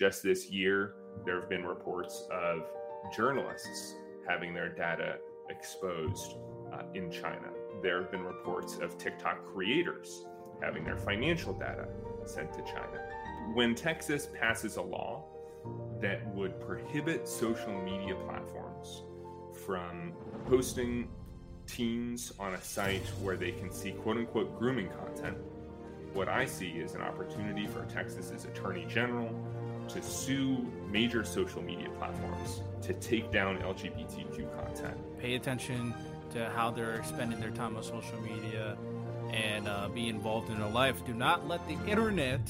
[0.00, 0.94] Just this year,
[1.26, 2.62] there have been reports of
[3.14, 5.18] journalists having their data
[5.50, 6.36] exposed
[6.72, 7.50] uh, in China.
[7.82, 10.24] There have been reports of TikTok creators
[10.62, 11.86] having their financial data
[12.24, 12.98] sent to China.
[13.52, 15.22] When Texas passes a law
[16.00, 19.02] that would prohibit social media platforms
[19.66, 20.14] from
[20.46, 21.10] posting
[21.66, 25.36] teens on a site where they can see quote unquote grooming content,
[26.14, 29.28] what I see is an opportunity for Texas's attorney general
[29.92, 34.96] to sue major social media platforms to take down LGBTQ content.
[35.18, 35.92] Pay attention
[36.32, 38.76] to how they're spending their time on social media
[39.32, 41.04] and uh, be involved in their life.
[41.04, 42.40] Do not let the internet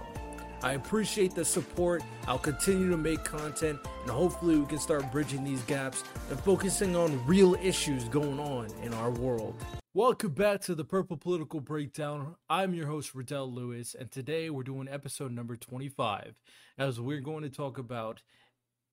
[0.60, 2.02] I appreciate the support.
[2.26, 6.96] I'll continue to make content and hopefully we can start bridging these gaps and focusing
[6.96, 9.54] on real issues going on in our world.
[9.94, 12.34] Welcome back to the Purple Political Breakdown.
[12.50, 16.34] I'm your host, Radell Lewis, and today we're doing episode number 25
[16.76, 18.22] as we're going to talk about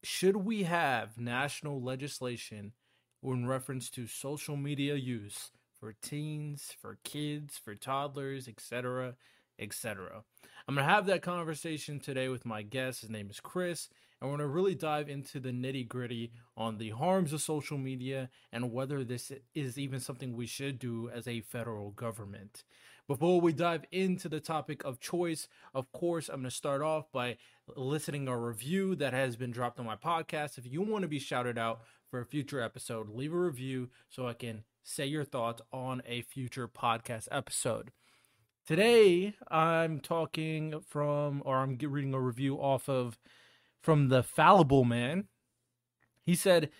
[0.03, 2.73] should we have national legislation
[3.23, 5.49] in reference to social media use
[5.79, 9.15] for teens, for kids, for toddlers, etc.,
[9.57, 10.23] etc.
[10.67, 13.01] I'm going to have that conversation today with my guest.
[13.01, 13.87] His name is Chris,
[14.19, 17.77] and we're going to really dive into the nitty gritty on the harms of social
[17.77, 22.63] media and whether this is even something we should do as a federal government.
[23.07, 27.11] Before we dive into the topic of choice, of course, I'm going to start off
[27.11, 27.37] by
[27.75, 30.57] listening a review that has been dropped on my podcast.
[30.57, 34.27] If you want to be shouted out for a future episode, leave a review so
[34.27, 37.91] I can say your thoughts on a future podcast episode.
[38.65, 43.19] Today, I'm talking from, or I'm reading a review off of
[43.79, 45.25] from the Fallible Man.
[46.23, 46.71] He said,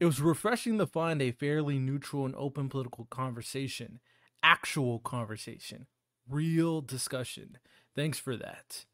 [0.00, 4.00] It was refreshing to find a fairly neutral and open political conversation,
[4.42, 5.86] actual conversation,
[6.26, 7.58] real discussion.
[7.94, 8.86] Thanks for that.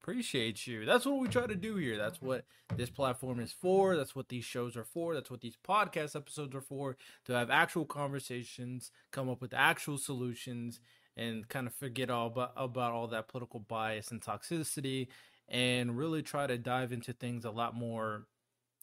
[0.00, 0.86] Appreciate you.
[0.86, 1.98] That's what we try to do here.
[1.98, 3.96] That's what this platform is for.
[3.96, 5.14] That's what these shows are for.
[5.14, 9.98] That's what these podcast episodes are for to have actual conversations, come up with actual
[9.98, 10.80] solutions,
[11.16, 15.08] and kind of forget all about, about all that political bias and toxicity
[15.48, 18.26] and really try to dive into things a lot more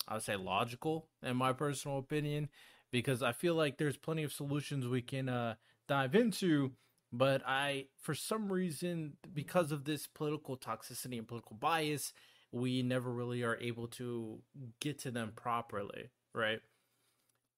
[0.07, 2.49] I would say logical in my personal opinion
[2.91, 5.55] because I feel like there's plenty of solutions we can uh,
[5.88, 6.71] dive into
[7.11, 12.13] but I for some reason because of this political toxicity and political bias
[12.51, 14.39] we never really are able to
[14.79, 16.59] get to them properly right?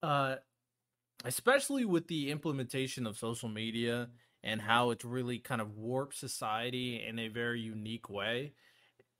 [0.04, 0.36] Uh
[1.24, 4.10] especially with the implementation of social media
[4.46, 8.54] and how it's really kind of warped society in a very unique way.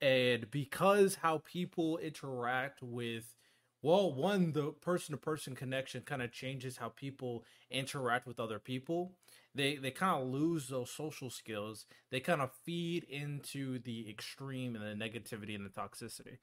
[0.00, 3.34] And because how people interact with,
[3.82, 8.60] well, one, the person to person connection kind of changes how people interact with other
[8.60, 9.16] people.
[9.52, 11.86] They, they kind of lose those social skills.
[12.10, 16.38] They kind of feed into the extreme and the negativity and the toxicity.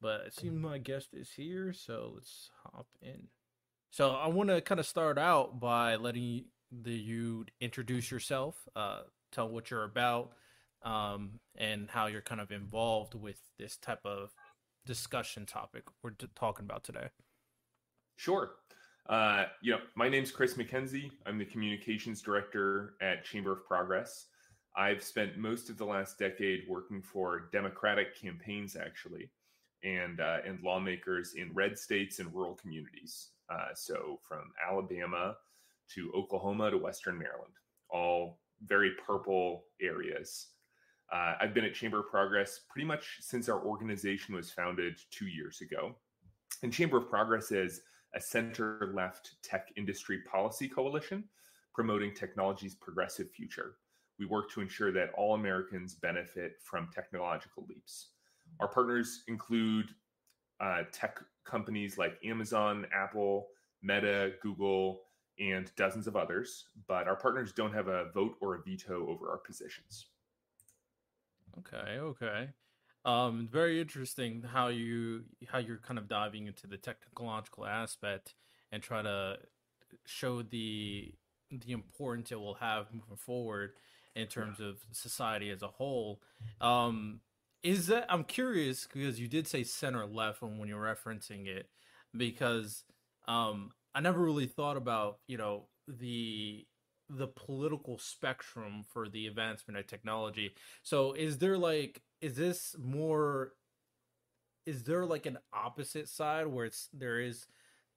[0.00, 3.28] But it seems my guest is here, so let's hop in.
[3.90, 6.46] So I want to kind of start out by letting
[6.82, 10.32] the you introduce yourself, uh, tell what you're about,
[10.82, 14.30] um, and how you're kind of involved with this type of
[14.86, 17.08] discussion topic we're t- talking about today.
[18.16, 18.52] Sure.
[19.08, 21.10] Uh, you know, my name's Chris MacKenzie.
[21.26, 24.26] I'm the communications director at Chamber of Progress.
[24.76, 29.30] I've spent most of the last decade working for Democratic campaigns, actually,
[29.84, 33.28] and uh, and lawmakers in red states and rural communities.
[33.50, 35.36] Uh, so from Alabama
[35.94, 37.54] to Oklahoma to Western Maryland,
[37.90, 40.48] all very purple areas.
[41.12, 45.26] Uh, I've been at Chamber of Progress pretty much since our organization was founded two
[45.26, 45.94] years ago.
[46.62, 47.82] And Chamber of Progress is
[48.14, 51.24] a center left tech industry policy coalition
[51.74, 53.76] promoting technology's progressive future.
[54.18, 58.10] We work to ensure that all Americans benefit from technological leaps.
[58.60, 59.86] Our partners include
[60.60, 63.48] uh, tech companies like Amazon, Apple,
[63.82, 65.00] Meta, Google,
[65.38, 69.30] and dozens of others, but our partners don't have a vote or a veto over
[69.30, 70.06] our positions.
[71.58, 72.48] Okay, okay.
[73.04, 78.34] Um, very interesting how you how you're kind of diving into the technological aspect
[78.72, 79.36] and try to
[80.06, 81.12] show the
[81.50, 83.72] the importance it will have moving forward
[84.16, 86.22] in terms of society as a whole.
[86.60, 87.20] Um,
[87.62, 91.68] is that I'm curious because you did say center left when, when you're referencing it
[92.16, 92.84] because
[93.26, 96.66] um, I never really thought about you know the
[97.10, 100.54] the political spectrum for the advancement of technology.
[100.82, 103.52] So is there like is this more
[104.66, 107.46] is there like an opposite side where it's there is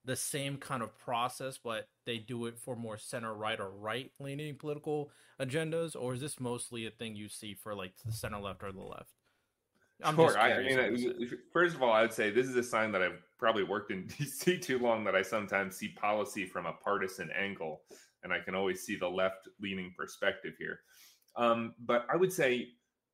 [0.05, 4.11] the same kind of process but they do it for more center right or right
[4.19, 5.11] leaning political
[5.41, 8.71] agendas or is this mostly a thing you see for like the center left or
[8.71, 9.16] the left
[10.03, 10.37] I'm sure.
[10.37, 13.63] I, mean, first of all, I would say this is a sign that I've probably
[13.63, 17.81] worked in DC too long that I sometimes see policy from a partisan angle,
[18.23, 20.79] and I can always see the left leaning perspective here.
[21.35, 22.67] Um, but I would say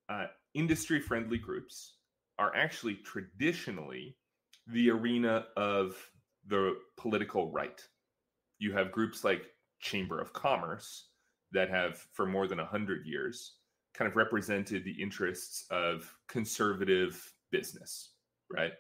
[0.10, 1.96] uh, industry friendly groups
[2.40, 4.18] are actually traditionally
[4.68, 5.96] the arena of
[6.48, 7.82] the political right.
[8.60, 9.44] You have groups like
[9.80, 11.10] Chamber of Commerce
[11.52, 13.58] that have, for more than 100 years,
[13.94, 18.14] kind of represented the interests of conservative business,
[18.52, 18.74] right?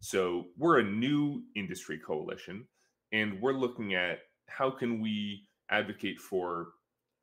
[0.00, 2.66] So we're a new industry coalition,
[3.12, 6.68] and we're looking at how can we advocate for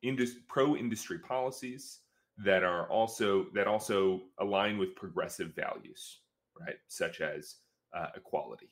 [0.02, 2.00] indus- pro-industry policies
[2.38, 6.20] that are also that also align with progressive values,
[6.58, 6.76] right?
[6.88, 7.56] Such as
[7.94, 8.70] uh, equality.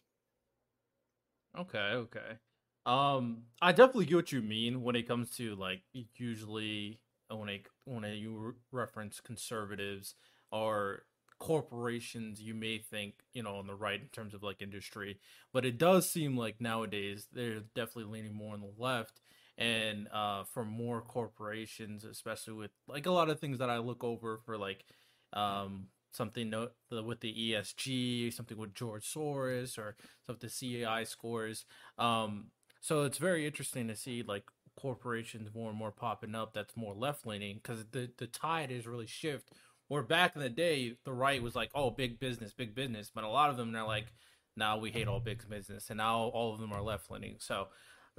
[1.59, 2.39] Okay, okay.
[2.87, 5.83] Um, I definitely get what you mean when it comes to like
[6.17, 7.01] usually
[7.31, 10.15] when I when you reference conservatives
[10.51, 11.03] or
[11.39, 15.19] corporations you may think you know on the right in terms of like industry
[15.53, 19.21] but it does seem like nowadays they're definitely leaning more on the left
[19.57, 24.03] and uh for more corporations especially with like a lot of things that i look
[24.03, 24.85] over for like
[25.33, 26.53] um something
[26.91, 29.95] with the esg something with george soros or
[30.27, 31.65] something CEI scores
[31.99, 32.47] um
[32.81, 34.45] so it's very interesting to see like
[34.79, 38.87] corporations more and more popping up that's more left leaning because the the tide is
[38.87, 39.51] really shift.
[39.89, 43.25] Where back in the day, the right was like, oh, big business, big business, but
[43.25, 44.13] a lot of them are like,
[44.55, 47.37] now we hate all big business, and now all of them are left leaning.
[47.39, 47.69] So,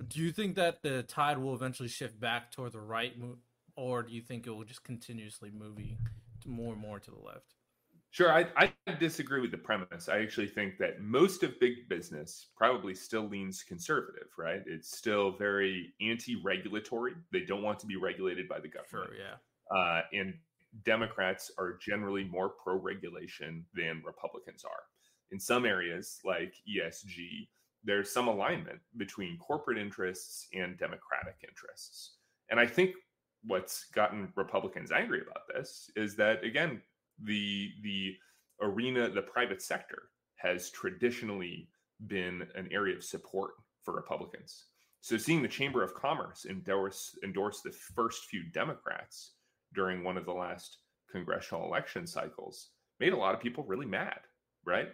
[0.07, 3.13] do you think that the tide will eventually shift back toward the right,
[3.75, 5.97] or do you think it will just continuously moving
[6.45, 7.58] more and more to the left?
[8.11, 10.09] Sure, I, I disagree with the premise.
[10.09, 14.61] I actually think that most of big business probably still leans conservative, right?
[14.65, 17.13] It's still very anti-regulatory.
[17.31, 19.11] They don't want to be regulated by the government.
[19.15, 19.77] Sure, yeah.
[19.77, 20.33] Uh, and
[20.83, 24.83] Democrats are generally more pro-regulation than Republicans are.
[25.31, 27.47] In some areas, like ESG,
[27.83, 32.15] there's some alignment between corporate interests and democratic interests.
[32.49, 32.95] And I think
[33.45, 36.81] what's gotten Republicans angry about this is that again
[37.23, 38.15] the the
[38.61, 40.03] arena, the private sector
[40.35, 41.67] has traditionally
[42.07, 43.51] been an area of support
[43.83, 44.65] for Republicans.
[45.01, 49.33] So seeing the Chamber of Commerce endorse endorse the first few Democrats
[49.73, 50.79] during one of the last
[51.11, 54.19] congressional election cycles made a lot of people really mad,
[54.65, 54.89] right?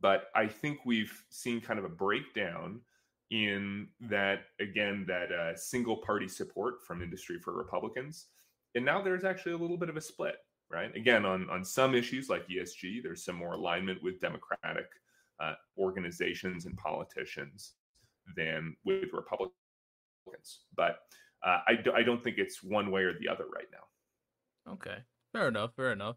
[0.00, 2.80] But I think we've seen kind of a breakdown
[3.30, 8.26] in that again that uh, single party support from industry for Republicans,
[8.74, 10.36] and now there's actually a little bit of a split
[10.70, 10.94] right?
[10.94, 14.86] Again, on, on some issues like ESG, there's some more alignment with democratic
[15.40, 17.74] uh, organizations and politicians
[18.36, 19.52] than with Republicans.
[20.76, 20.98] But
[21.44, 24.72] uh, I, do, I don't think it's one way or the other right now.
[24.72, 24.98] Okay,
[25.32, 26.16] fair enough, fair enough.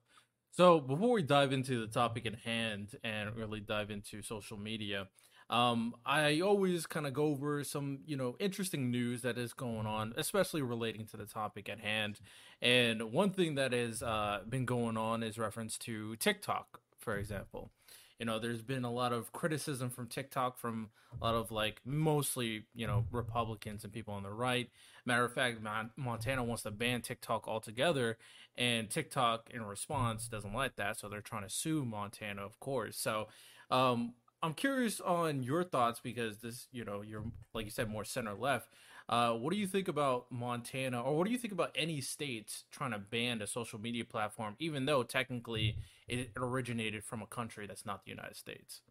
[0.51, 5.08] So before we dive into the topic at hand and really dive into social media,
[5.51, 9.86] um, I always kind of go over some, you know, interesting news that is going
[9.86, 12.22] on, especially relating to the topic at hand.
[12.62, 17.70] And one thing that has uh, been going on is reference to TikTok, for example.
[18.17, 21.81] You know, there's been a lot of criticism from TikTok from a lot of like
[21.84, 24.70] mostly, you know, Republicans and people on the right.
[25.05, 25.58] Matter of fact,
[25.98, 28.17] Montana wants to ban TikTok altogether,
[28.55, 31.00] and TikTok, in response, doesn't like that.
[31.00, 32.96] So they're trying to sue Montana, of course.
[32.96, 33.27] So,
[33.72, 38.03] um, I'm curious on your thoughts because this, you know, you're like you said, more
[38.03, 38.69] center left.
[39.10, 42.63] Uh, what do you think about Montana, or what do you think about any states
[42.71, 45.75] trying to ban a social media platform, even though technically
[46.07, 48.81] it originated from a country that's not the United States?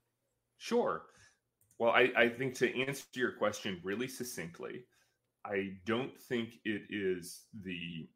[0.59, 1.03] Sure.
[1.79, 4.85] Well, I, I think to answer your question really succinctly,
[5.47, 8.09] I don't think it is the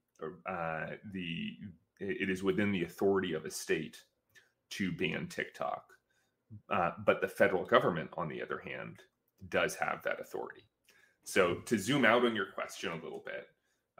[0.47, 1.57] uh, the
[2.01, 4.03] it is within the authority of a state
[4.71, 5.85] to ban TikTok.
[6.71, 9.01] Uh, but the federal government, on the other hand,
[9.49, 10.63] does have that authority.
[11.25, 13.47] So to zoom out on your question a little bit,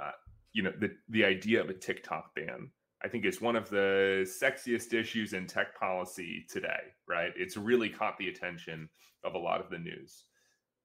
[0.01, 0.13] uh,
[0.53, 2.71] you know, the the idea of a TikTok ban,
[3.03, 6.93] I think, is one of the sexiest issues in tech policy today.
[7.09, 7.33] Right?
[7.37, 8.89] It's really caught the attention
[9.25, 10.25] of a lot of the news,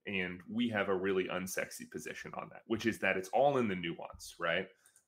[0.07, 3.67] and we have a really unsexy position on that, which is that it's all in
[3.67, 4.35] the nuance.
[4.39, 4.67] Right?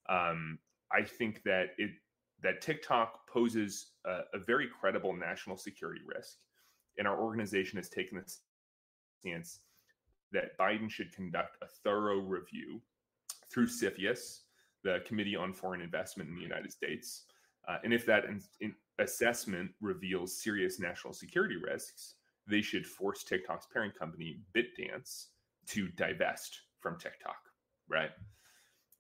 [0.10, 0.60] Um,
[0.92, 1.92] I think that it
[2.44, 6.38] that TikTok poses a, a very credible national security risk,
[6.98, 8.34] and our organization has taken the
[9.20, 9.60] stance
[10.32, 12.82] that Biden should conduct a thorough review
[13.52, 14.40] through CFIUS,
[14.84, 17.24] the Committee on Foreign Investment in the United States.
[17.68, 22.16] Uh, and if that in, in assessment reveals serious national security risks,
[22.48, 25.28] they should force TikTok's parent company, ByteDance,
[25.68, 27.38] to divest from TikTok,
[27.88, 28.10] right?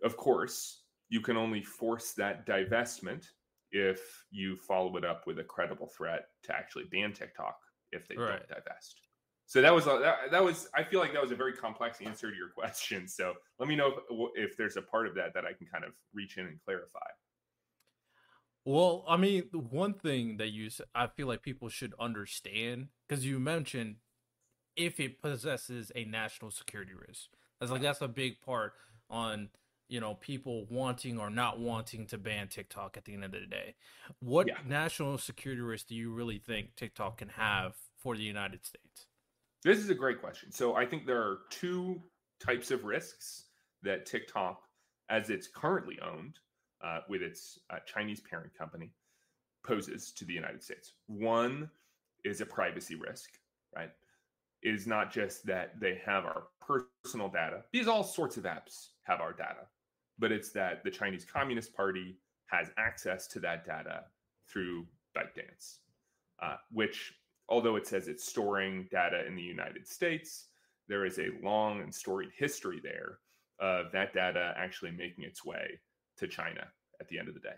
[0.03, 0.80] Of course,
[1.11, 3.27] you can only force that divestment
[3.71, 3.99] if
[4.31, 7.57] you follow it up with a credible threat to actually ban TikTok
[7.91, 8.29] if they right.
[8.29, 9.01] don't divest.
[9.45, 11.99] So that was a, that, that was I feel like that was a very complex
[12.01, 13.07] answer to your question.
[13.07, 15.83] So let me know if, if there's a part of that that I can kind
[15.83, 16.99] of reach in and clarify.
[18.63, 23.37] Well, I mean, one thing that you I feel like people should understand because you
[23.37, 23.97] mentioned
[24.77, 27.31] if it possesses a national security risk.
[27.59, 28.73] That's like that's a big part
[29.09, 29.49] on
[29.91, 33.45] you know people wanting or not wanting to ban TikTok at the end of the
[33.45, 33.75] day.
[34.19, 34.55] What yeah.
[34.65, 39.07] national security risk do you really think TikTok can have for the United States?
[39.63, 40.51] This is a great question.
[40.51, 42.01] So I think there are two
[42.39, 43.47] types of risks
[43.83, 44.61] that TikTok,
[45.09, 46.39] as it's currently owned
[46.83, 48.93] uh, with its uh, Chinese parent company,
[49.63, 50.93] poses to the United States.
[51.07, 51.69] One
[52.23, 53.29] is a privacy risk,
[53.75, 53.91] right?
[54.63, 58.89] It is not just that they have our personal data, These all sorts of apps
[59.03, 59.67] have our data,
[60.21, 64.03] but it's that the Chinese Communist Party has access to that data
[64.47, 64.85] through
[65.17, 65.79] ByteDance,
[66.41, 67.13] uh, which,
[67.49, 70.49] although it says it's storing data in the United States,
[70.87, 73.17] there is a long and storied history there
[73.59, 75.79] of that data actually making its way
[76.17, 76.67] to China
[76.99, 77.55] at the end of the day.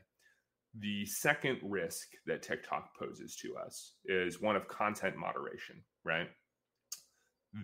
[0.79, 6.29] The second risk that TikTok poses to us is one of content moderation, right?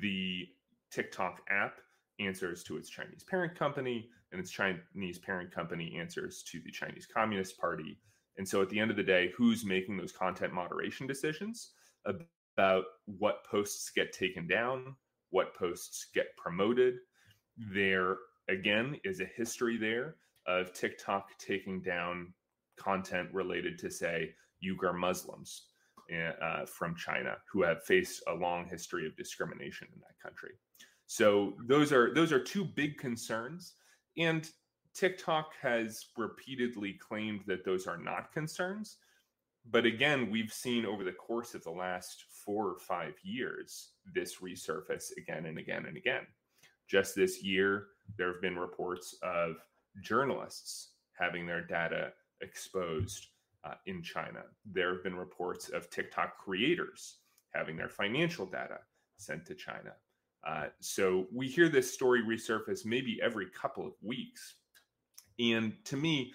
[0.01, 0.45] The
[0.91, 1.79] TikTok app
[2.19, 7.07] answers to its Chinese parent company, and its Chinese parent company answers to the Chinese
[7.07, 7.97] Communist Party.
[8.37, 11.71] And so at the end of the day, who's making those content moderation decisions
[12.05, 14.95] about what posts get taken down,
[15.31, 16.95] what posts get promoted?
[17.57, 20.15] There, again, is a history there
[20.47, 22.33] of TikTok taking down
[22.77, 24.33] content related to, say,
[24.63, 25.65] Uyghur Muslims
[26.11, 30.51] eh, uh, from China who have faced a long history of discrimination in that country.
[31.09, 33.73] So those are those are two big concerns,
[34.15, 34.47] and
[34.93, 38.97] TikTok has repeatedly claimed that those are not concerns.
[39.71, 44.35] But again, we've seen over the course of the last four or five years this
[44.35, 46.27] resurface again and again and again.
[46.87, 49.55] Just this year, there have been reports of
[50.03, 53.29] journalists having their data exposed
[53.63, 54.43] uh, in China.
[54.63, 57.15] There have been reports of TikTok creators
[57.55, 58.77] having their financial data
[59.17, 59.93] sent to China.
[60.45, 64.55] Uh, so we hear this story resurface maybe every couple of weeks,
[65.39, 66.31] and to me,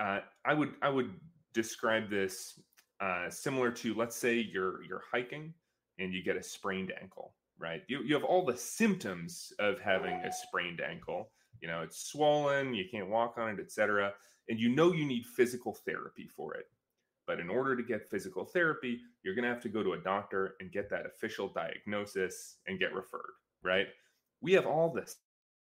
[0.00, 1.10] uh, I would I would
[1.52, 2.60] describe this
[3.00, 5.52] uh, similar to let's say you're you're hiking
[5.98, 7.82] and you get a sprained ankle, right?
[7.88, 11.30] You you have all the symptoms of having a sprained ankle.
[11.60, 14.12] You know, it's swollen, you can't walk on it, etc.
[14.48, 16.66] And you know you need physical therapy for it.
[17.26, 19.98] But in order to get physical therapy, you're going to have to go to a
[19.98, 23.86] doctor and get that official diagnosis and get referred, right?
[24.40, 25.10] We have all the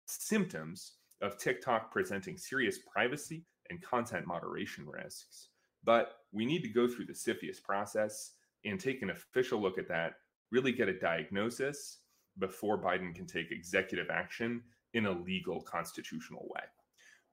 [0.06, 5.48] symptoms of TikTok presenting serious privacy and content moderation risks.
[5.84, 8.32] But we need to go through the CFIUS process
[8.64, 10.14] and take an official look at that,
[10.50, 11.98] really get a diagnosis
[12.38, 14.62] before Biden can take executive action
[14.94, 16.64] in a legal constitutional way.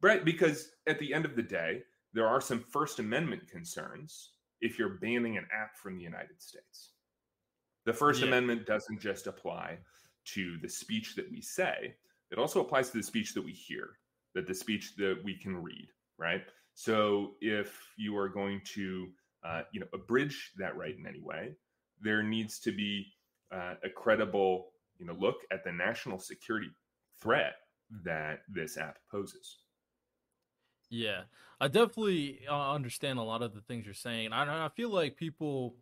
[0.02, 0.24] Right?
[0.24, 1.82] Because at the end of the day,
[2.14, 6.94] there are some First Amendment concerns if you're banning an app from the United States.
[7.86, 8.28] The First yeah.
[8.28, 9.78] Amendment doesn't just apply
[10.34, 11.96] to the speech that we say,
[12.32, 13.98] it also applies to the speech that we hear,
[14.36, 15.88] that the speech that we can read,
[16.18, 16.44] right?
[16.76, 19.08] So if you are going to,
[19.44, 21.56] uh, you know, abridge that right in any way,
[22.02, 23.06] there needs to be
[23.52, 26.70] uh, a credible, you know, look at the national security
[27.22, 27.56] threat
[28.04, 29.58] that this app poses.
[30.90, 31.24] Yeah,
[31.62, 34.34] I definitely uh, understand a lot of the things you're saying.
[34.34, 35.76] I I feel like people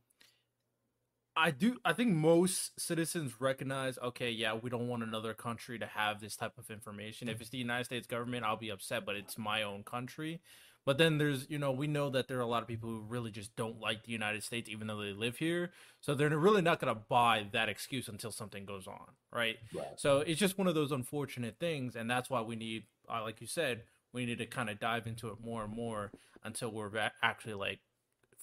[1.38, 1.78] I do.
[1.86, 4.00] I think most citizens recognize.
[4.00, 7.30] Okay, yeah, we don't want another country to have this type of information.
[7.30, 10.42] If it's the United States government, I'll be upset, but it's my own country.
[10.84, 13.02] But then there's, you know, we know that there are a lot of people who
[13.02, 15.72] really just don't like the United States, even though they live here.
[16.00, 19.58] So they're really not going to buy that excuse until something goes on, right?
[19.76, 19.86] right?
[19.98, 22.84] So it's just one of those unfortunate things, and that's why we need,
[23.14, 23.84] uh, like you said,
[24.14, 26.12] we need to kind of dive into it more and more
[26.44, 27.80] until we're actually like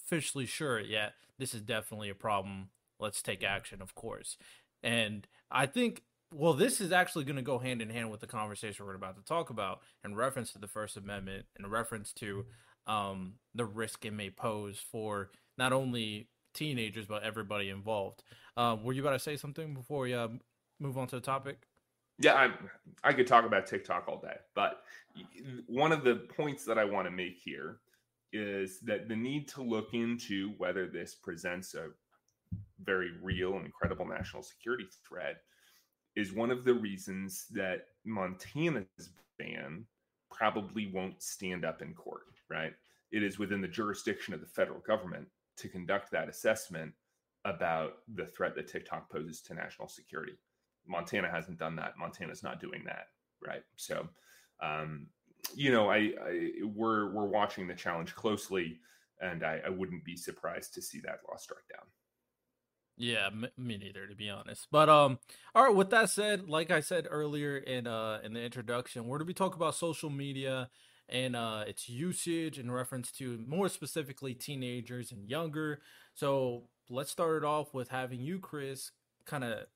[0.07, 0.81] officially sure.
[0.81, 2.69] Yeah, this is definitely a problem.
[3.01, 4.37] Let's take action, of course.
[4.83, 6.03] And I think
[6.33, 9.17] well, this is actually going to go hand in hand with the conversation we're about
[9.17, 12.47] to talk about in reference to the First Amendment, in reference to
[12.89, 18.23] um, the risk it may pose for not only teenagers but everybody involved.
[18.57, 20.29] Uh, were you about to say something before we uh,
[20.81, 21.67] move on to the topic?
[22.19, 22.51] Yeah, I,
[23.09, 24.83] I could talk about TikTok all day, but
[25.67, 27.79] one of the points that I want to make here
[28.33, 31.89] is that the need to look into whether this presents a
[32.83, 35.37] very real and credible national security threat
[36.17, 39.85] is one of the reasons that Montana's ban
[40.31, 42.73] probably won't stand up in court, right?
[43.11, 46.93] It is within the jurisdiction of the federal government to conduct that assessment
[47.45, 50.35] about the threat that TikTok poses to national security.
[50.87, 51.95] Montana hasn't done that.
[51.99, 53.07] Montana's not doing that,
[53.47, 53.63] right?
[53.77, 54.09] So,
[54.63, 55.07] um,
[55.55, 58.81] you know, I, I, we're we're watching the challenge closely,
[59.21, 61.87] and I, I wouldn't be surprised to see that law struck down.
[62.97, 64.69] Yeah, me neither, to be honest.
[64.71, 65.19] But um,
[65.55, 65.75] all right.
[65.75, 69.35] With that said, like I said earlier in uh in the introduction, we're to be
[69.35, 70.71] talking about social media
[71.09, 75.81] and uh its usage in reference to more specifically teenagers and younger.
[76.15, 78.93] So let's start it off with having you, Chris,
[79.27, 79.67] kind of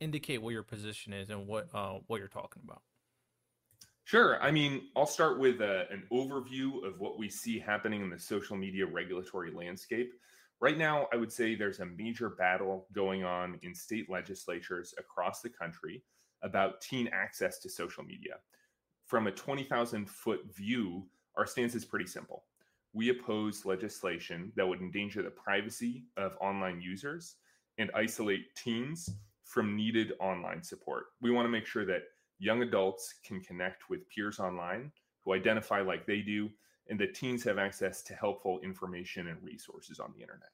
[0.00, 2.82] indicate what your position is and what uh what you're talking about.
[4.04, 4.42] Sure.
[4.42, 8.18] I mean, I'll start with uh, an overview of what we see happening in the
[8.18, 10.14] social media regulatory landscape.
[10.60, 15.42] Right now, I would say there's a major battle going on in state legislatures across
[15.42, 16.02] the country
[16.42, 18.36] about teen access to social media.
[19.04, 22.44] From a 20,000 foot view, our stance is pretty simple.
[22.94, 27.36] We oppose legislation that would endanger the privacy of online users
[27.76, 29.10] and isolate teens
[29.48, 31.06] from needed online support.
[31.22, 32.02] We want to make sure that
[32.38, 34.92] young adults can connect with peers online
[35.24, 36.50] who identify like they do
[36.88, 40.50] and that teens have access to helpful information and resources on the internet.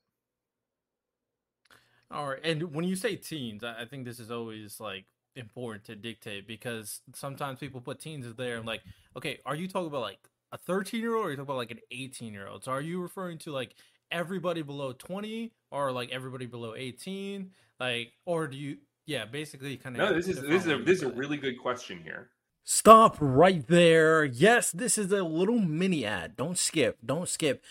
[2.11, 5.97] All right, and when you say teens, I think this is always like important to
[5.97, 8.83] dictate because sometimes people put teens there and like,
[9.17, 10.21] okay, are you talking about like
[10.53, 12.63] a 13 year old or are you talking about like an 18 year old?
[12.63, 13.75] So are you referring to like
[14.13, 17.51] everybody below 20 or like everybody below 18?
[17.81, 20.09] Like, or do you, yeah, basically kind of.
[20.09, 22.31] No, this is this is a this is a really good question here.
[22.63, 24.25] Stop right there.
[24.25, 26.37] Yes, this is a little mini ad.
[26.37, 26.97] Don't skip.
[27.05, 27.63] Don't skip.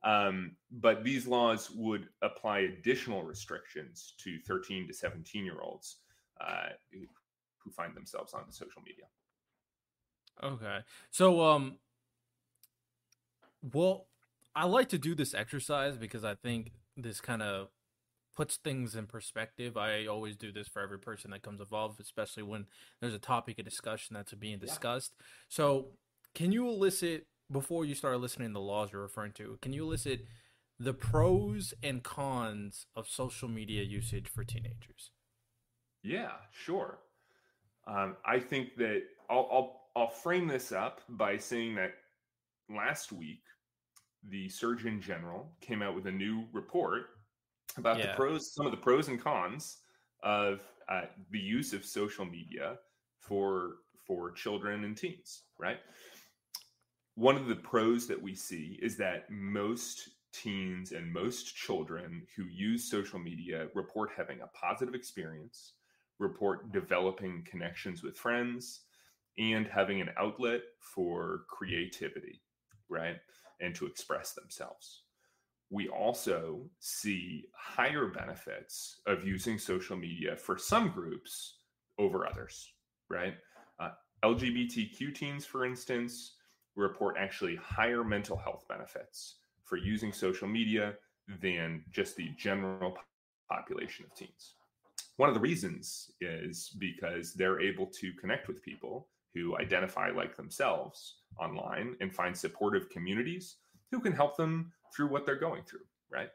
[0.04, 5.98] Um, but these laws would apply additional restrictions to 13 to 17 year olds
[6.40, 9.04] uh, who find themselves on social media.
[10.42, 10.78] Okay.
[11.10, 11.78] So, um,
[13.62, 14.06] well,
[14.54, 17.68] I like to do this exercise because I think this kind of
[18.36, 19.76] puts things in perspective.
[19.76, 22.66] I always do this for every person that comes involved, especially when
[23.00, 25.14] there's a topic of discussion that's being discussed.
[25.18, 25.24] Yeah.
[25.48, 25.86] So,
[26.34, 29.58] can you elicit before you start listening the laws you're referring to?
[29.60, 30.24] Can you elicit
[30.78, 35.10] the pros and cons of social media usage for teenagers?
[36.02, 36.98] Yeah, sure.
[37.86, 41.92] Um, I think that I'll, I'll I'll frame this up by saying that
[42.70, 43.42] last week
[44.28, 47.06] the Surgeon General came out with a new report
[47.76, 48.08] about yeah.
[48.08, 49.78] the pros, some of the pros and cons
[50.22, 52.78] of uh, the use of social media
[53.20, 55.42] for for children and teens.
[55.58, 55.78] Right.
[57.14, 62.44] One of the pros that we see is that most teens and most children who
[62.44, 65.74] use social media report having a positive experience,
[66.18, 68.80] report developing connections with friends,
[69.38, 72.40] and having an outlet for creativity,
[72.88, 73.16] right?
[73.62, 75.04] And to express themselves.
[75.70, 81.60] We also see higher benefits of using social media for some groups
[81.98, 82.72] over others,
[83.08, 83.34] right?
[83.80, 83.90] Uh,
[84.24, 86.34] LGBTQ teens, for instance,
[86.76, 90.94] report actually higher mental health benefits for using social media
[91.40, 92.96] than just the general
[93.50, 94.54] population of teens.
[95.16, 100.36] One of the reasons is because they're able to connect with people who identify like
[100.36, 103.56] themselves online and find supportive communities
[103.90, 106.30] who can help them through what they're going through, right?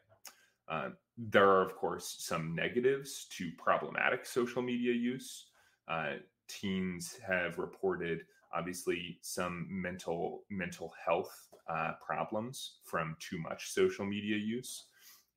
[0.68, 5.46] Uh, there are, of course, some negatives to problematic social media use.
[5.88, 6.14] Uh,
[6.48, 8.22] teens have reported
[8.54, 14.86] obviously some mental mental health uh, problems from too much social media use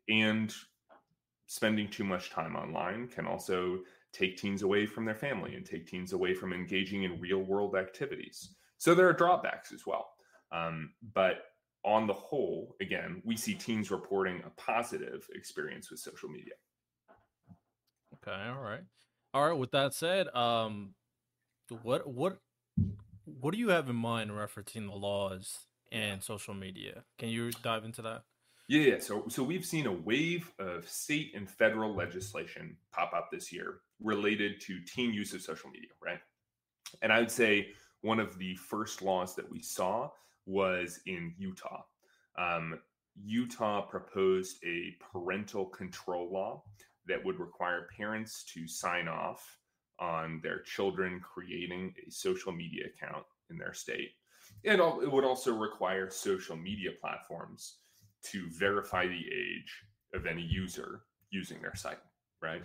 [0.08, 0.54] and
[1.48, 3.80] spending too much time online can also
[4.14, 7.76] take teens away from their family and take teens away from engaging in real world
[7.76, 10.10] activities so there are drawbacks as well
[10.52, 11.44] um, but
[11.84, 16.54] on the whole again we see teens reporting a positive experience with social media
[18.14, 18.84] okay all right
[19.34, 20.94] all right with that said um
[21.84, 22.38] what what
[23.26, 27.04] what do you have in mind referencing the laws and social media?
[27.18, 28.24] Can you dive into that?
[28.68, 33.52] Yeah, so so we've seen a wave of state and federal legislation pop up this
[33.52, 36.20] year related to teen use of social media, right?
[37.02, 37.70] And I would say
[38.02, 40.10] one of the first laws that we saw
[40.46, 41.84] was in Utah.
[42.38, 42.80] Um,
[43.24, 46.64] Utah proposed a parental control law
[47.08, 49.58] that would require parents to sign off
[50.00, 54.12] on their children creating a social media account in their state.
[54.66, 57.78] And it would also require social media platforms
[58.24, 59.84] to verify the age
[60.14, 62.00] of any user using their site,
[62.42, 62.62] right?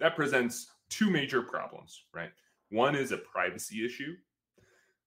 [0.00, 2.30] That presents two major problems, right?
[2.70, 4.14] One is a privacy issue.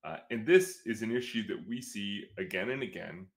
[0.03, 3.27] Uh, and this is an issue that we see again and again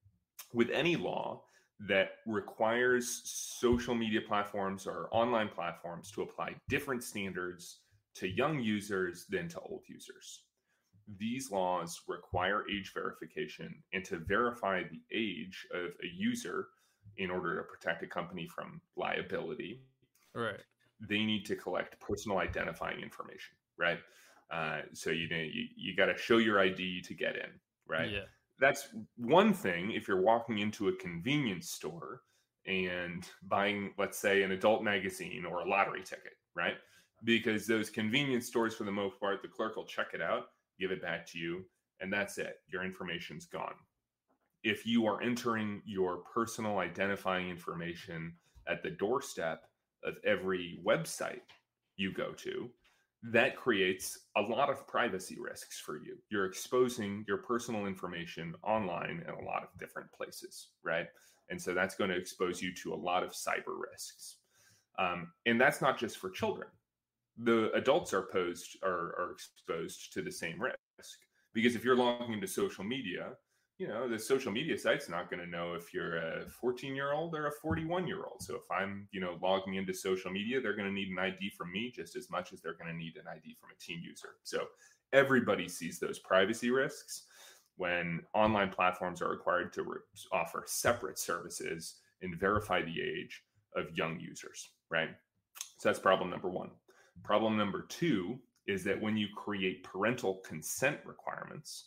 [0.52, 1.42] with any law
[1.88, 7.78] that requires social media platforms or online platforms to apply different standards
[8.14, 10.42] to young users than to old users.
[11.18, 16.68] These laws require age verification and to verify the age of a user
[17.16, 19.82] in order to protect a company from liability.
[20.34, 20.60] Right.
[21.08, 23.98] They need to collect personal identifying information, right?
[24.50, 27.50] Uh, so you you, you got to show your ID to get in,
[27.86, 28.10] right?
[28.10, 28.20] Yeah.
[28.58, 32.22] That's one thing if you're walking into a convenience store
[32.66, 36.74] and buying, let's say, an adult magazine or a lottery ticket, right?
[37.24, 40.46] because those convenience stores, for the most part, the clerk will check it out,
[40.78, 41.64] give it back to you,
[42.00, 42.56] and that's it.
[42.68, 43.74] Your information's gone.
[44.62, 48.34] If you are entering your personal identifying information
[48.66, 49.64] at the doorstep
[50.04, 51.40] of every website
[51.96, 52.70] you go to,
[53.22, 56.16] that creates a lot of privacy risks for you.
[56.30, 61.06] You're exposing your personal information online in a lot of different places, right?
[61.50, 64.36] And so that's going to expose you to a lot of cyber risks.
[64.98, 66.68] Um, and that's not just for children
[67.44, 71.18] the adults are posed are, are exposed to the same risk
[71.54, 73.30] because if you're logging into social media
[73.80, 77.12] you know the social media site's not going to know if you're a 14 year
[77.12, 80.60] old or a 41 year old so if i'm you know logging into social media
[80.60, 82.96] they're going to need an id from me just as much as they're going to
[82.96, 84.36] need an id from a teen user.
[84.44, 84.66] So
[85.14, 87.22] everybody sees those privacy risks
[87.76, 89.98] when online platforms are required to re-
[90.30, 93.42] offer separate services and verify the age
[93.74, 95.10] of young users right?
[95.78, 96.70] So that's problem number one.
[97.22, 101.86] Problem number two is that when you create parental consent requirements,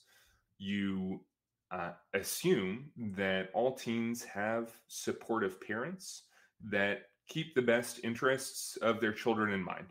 [0.57, 1.19] you
[1.73, 6.23] uh, assume that all teens have supportive parents
[6.63, 9.87] that keep the best interests of their children in mind.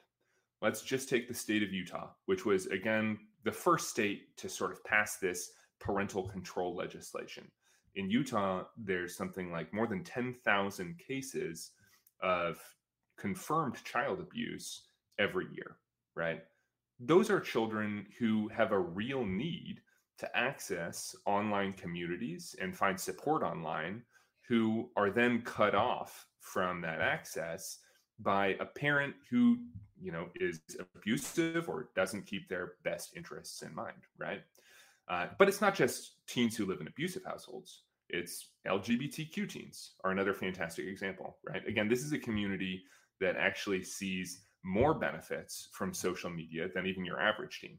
[0.60, 4.70] Let's just take the state of Utah, which was, again, the first state to sort
[4.70, 7.50] of pass this parental control legislation.
[7.96, 11.72] In Utah, there's something like more than 10,000 cases
[12.22, 12.60] of
[13.18, 14.84] confirmed child abuse
[15.18, 15.78] every year,
[16.14, 16.42] right?
[17.00, 19.80] Those are children who have a real need
[20.22, 24.00] to access online communities and find support online
[24.46, 27.80] who are then cut off from that access
[28.20, 29.58] by a parent who
[30.00, 30.60] you know is
[30.94, 34.42] abusive or doesn't keep their best interests in mind right?
[35.08, 37.82] Uh, but it's not just teens who live in abusive households.
[38.08, 41.66] It's lgbtq teens are another fantastic example right?
[41.66, 42.84] Again this is a community
[43.20, 47.78] that actually sees more benefits from social media than even your average teen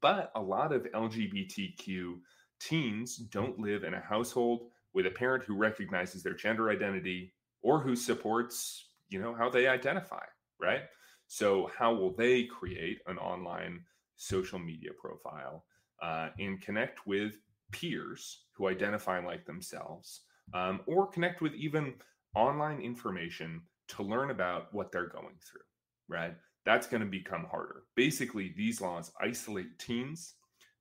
[0.00, 2.14] but a lot of lgbtq
[2.60, 7.80] teens don't live in a household with a parent who recognizes their gender identity or
[7.80, 10.24] who supports you know how they identify
[10.62, 10.82] right?
[11.26, 13.80] So how will they create an online
[14.16, 15.64] social media profile
[16.00, 17.34] uh, and connect with
[17.72, 20.20] peers who identify like themselves
[20.54, 21.94] um, or connect with even
[22.34, 25.60] online information to learn about what they're going through
[26.08, 30.34] right that's going to become harder basically these laws isolate teens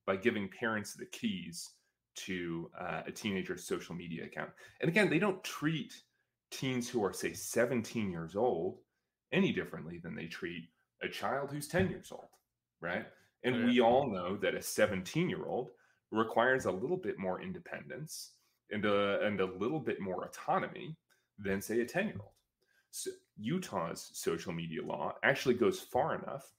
[0.05, 1.71] by giving parents the keys
[2.15, 4.49] to uh, a teenager's social media account
[4.81, 5.93] and again they don't treat
[6.51, 8.77] teens who are, say, 17 years old
[9.31, 10.67] any differently than they treat
[11.01, 12.27] a child who's 10 years old,
[12.81, 13.05] right?
[13.43, 13.65] And yeah.
[13.65, 15.71] we all know that a 17 year old
[16.11, 18.33] requires a little bit more independence
[18.69, 20.95] and a, and a little bit more autonomy
[21.39, 22.31] than, say, a 10 year old.
[22.91, 23.09] So
[23.41, 26.54] Utah's social media law actually goes far enough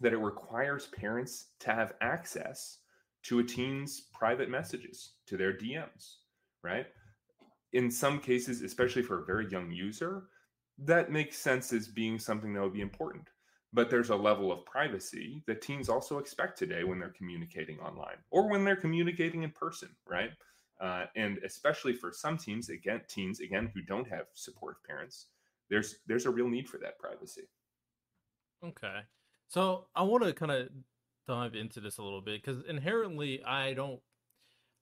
[0.00, 2.78] that it requires parents to have access
[3.24, 6.16] to a teen's private messages, to their DMs,
[6.62, 6.86] right?
[7.72, 10.24] in some cases, especially for a very young user,
[10.78, 13.28] that makes sense as being something that would be important.
[13.72, 18.16] But there's a level of privacy that teens also expect today when they're communicating online
[18.30, 20.30] or when they're communicating in person, right?
[20.80, 25.26] Uh, and especially for some teens, again, teens again who don't have supportive parents,
[25.70, 27.42] there's there's a real need for that privacy.
[28.64, 29.00] Okay,
[29.48, 30.68] so I want to kind of
[31.26, 34.00] dive into this a little bit because inherently I don't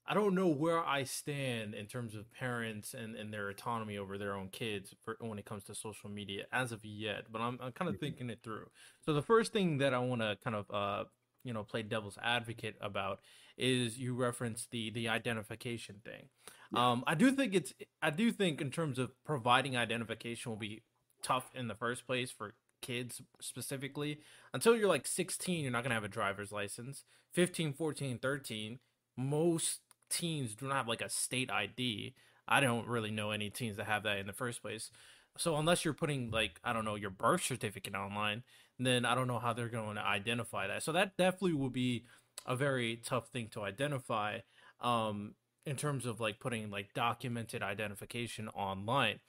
[0.07, 4.17] I don't know where I stand in terms of parents and, and their autonomy over
[4.17, 7.59] their own kids for, when it comes to social media as of yet, but I'm,
[7.63, 8.07] I'm kind of mm-hmm.
[8.07, 8.71] thinking it through.
[9.05, 11.05] So the first thing that I want to kind of uh,
[11.45, 13.21] you know play devil's advocate about
[13.59, 16.29] is you reference the the identification thing.
[16.73, 16.91] Yeah.
[16.91, 20.83] Um, I do think it's I do think in terms of providing identification will be
[21.23, 24.21] tough in the first place for kids specifically
[24.55, 28.79] until you're like 16 you're not going to have a driver's license 15 14 13
[29.17, 32.15] most teens do not have like a state ID.
[32.47, 34.91] I don't really know any teens that have that in the first place.
[35.37, 38.43] So unless you're putting like I don't know your birth certificate online,
[38.79, 40.83] then I don't know how they're going to identify that.
[40.83, 42.05] So that definitely will be
[42.49, 44.39] a very tough thing to identify
[44.81, 45.35] um,
[45.67, 49.21] in terms of like putting like documented identification online.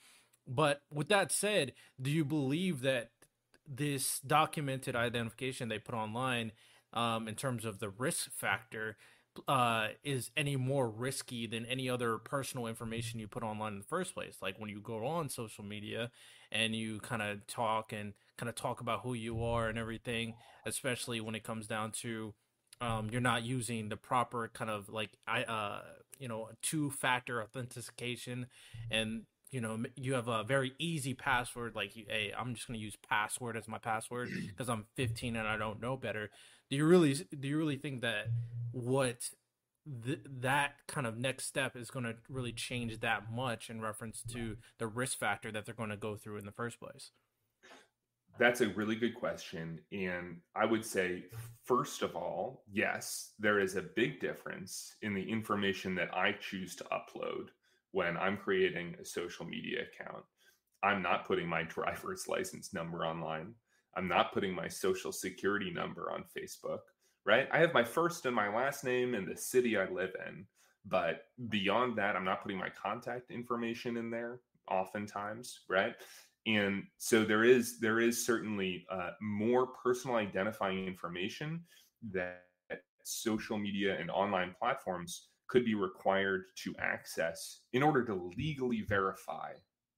[0.48, 3.12] But with that said, do you believe that
[3.68, 6.54] this documented identification they put online
[6.94, 8.98] um, in terms of the risk factor
[9.48, 13.86] uh, is any more risky than any other personal information you put online in the
[13.86, 14.38] first place.
[14.42, 16.10] Like when you go on social media
[16.52, 20.34] and you kind of talk and kind of talk about who you are and everything,
[20.66, 22.34] especially when it comes down to
[22.82, 25.82] um, you're not using the proper kind of like I uh,
[26.20, 28.48] you know two factor authentication
[28.92, 32.84] and you know you have a very easy password like hey i'm just going to
[32.84, 36.30] use password as my password because i'm 15 and i don't know better
[36.70, 38.28] do you really do you really think that
[38.72, 39.30] what
[40.06, 44.22] th- that kind of next step is going to really change that much in reference
[44.32, 47.12] to the risk factor that they're going to go through in the first place?
[48.40, 49.80] That's a really good question.
[49.92, 51.26] And I would say,
[51.64, 56.76] first of all, yes, there is a big difference in the information that I choose
[56.78, 57.50] to upload
[57.92, 60.24] when I'm creating a social media account.
[60.82, 63.54] I'm not putting my driver's license number online.
[63.96, 66.80] I'm not putting my social security number on Facebook
[67.26, 67.48] right?
[67.52, 70.46] I have my first and my last name and the city I live in,
[70.86, 75.96] but beyond that, I'm not putting my contact information in there oftentimes, right?
[76.56, 81.62] And so there is there is certainly uh, more personal identifying information
[82.12, 82.44] that
[83.04, 89.52] social media and online platforms could be required to access in order to legally verify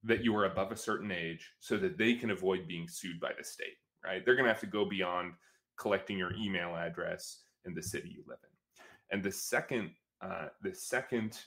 [0.03, 3.31] that you are above a certain age so that they can avoid being sued by
[3.37, 5.33] the state right they're going to have to go beyond
[5.81, 8.83] collecting your email address in the city you live in.
[9.15, 11.39] And the second, uh, the second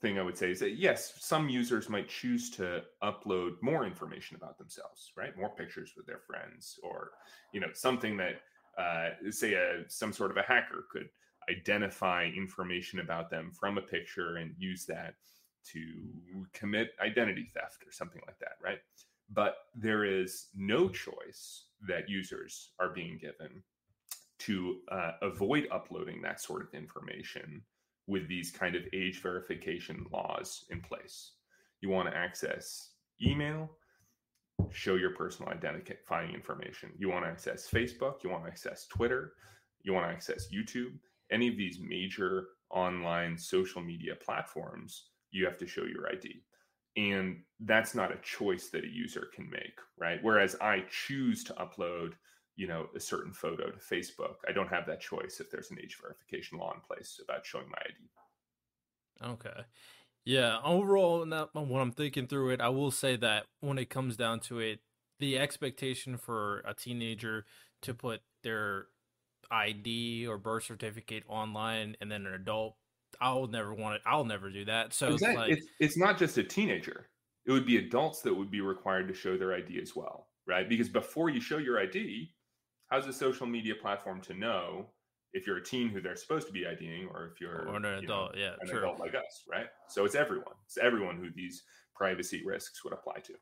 [0.00, 4.36] thing I would say is that yes, some users might choose to upload more information
[4.36, 5.36] about themselves, right?
[5.36, 7.10] More pictures with their friends, or
[7.52, 8.40] you know something that,
[8.78, 11.08] uh, say, a some sort of a hacker could
[11.50, 15.14] identify information about them from a picture and use that
[15.64, 15.80] to
[16.52, 18.78] commit identity theft or something like that, right?
[19.30, 23.62] But there is no choice that users are being given
[24.40, 27.62] to uh, avoid uploading that sort of information
[28.08, 31.32] with these kind of age verification laws in place.
[31.80, 32.92] You want to access
[33.22, 33.70] email,
[34.70, 36.90] show your personal identifying information.
[36.98, 39.34] You want to access Facebook, you want to access Twitter,
[39.82, 40.98] you want to access YouTube,
[41.30, 46.42] any of these major online social media platforms, you have to show your ID.
[46.96, 50.18] And that's not a choice that a user can make, right?
[50.22, 52.14] Whereas I choose to upload,
[52.58, 55.78] you know, a certain photo to Facebook, I don't have that choice if there's an
[55.80, 59.32] age verification law in place about showing my ID.
[59.32, 59.60] Okay.
[60.24, 64.16] Yeah, overall, now when I'm thinking through it, I will say that when it comes
[64.16, 64.80] down to it,
[65.20, 67.46] the expectation for a teenager
[67.82, 68.86] to put their
[69.52, 72.74] ID or birth certificate online and then an adult,
[73.20, 74.02] I'll never want it.
[74.04, 74.92] I'll never do that.
[74.94, 75.28] So exactly.
[75.28, 77.08] it's like it's, it's not just a teenager.
[77.46, 80.68] It would be adults that would be required to show their ID as well, right?
[80.68, 82.34] Because before you show your ID,
[82.88, 84.86] how's a social media platform to know
[85.32, 87.84] if you're a teen who they're supposed to be IDing or if you're or an
[87.84, 89.66] adult, know, yeah, an adult like us, right?
[89.88, 90.54] So it's everyone.
[90.64, 91.62] It's everyone who these
[91.94, 93.34] privacy risks would apply to.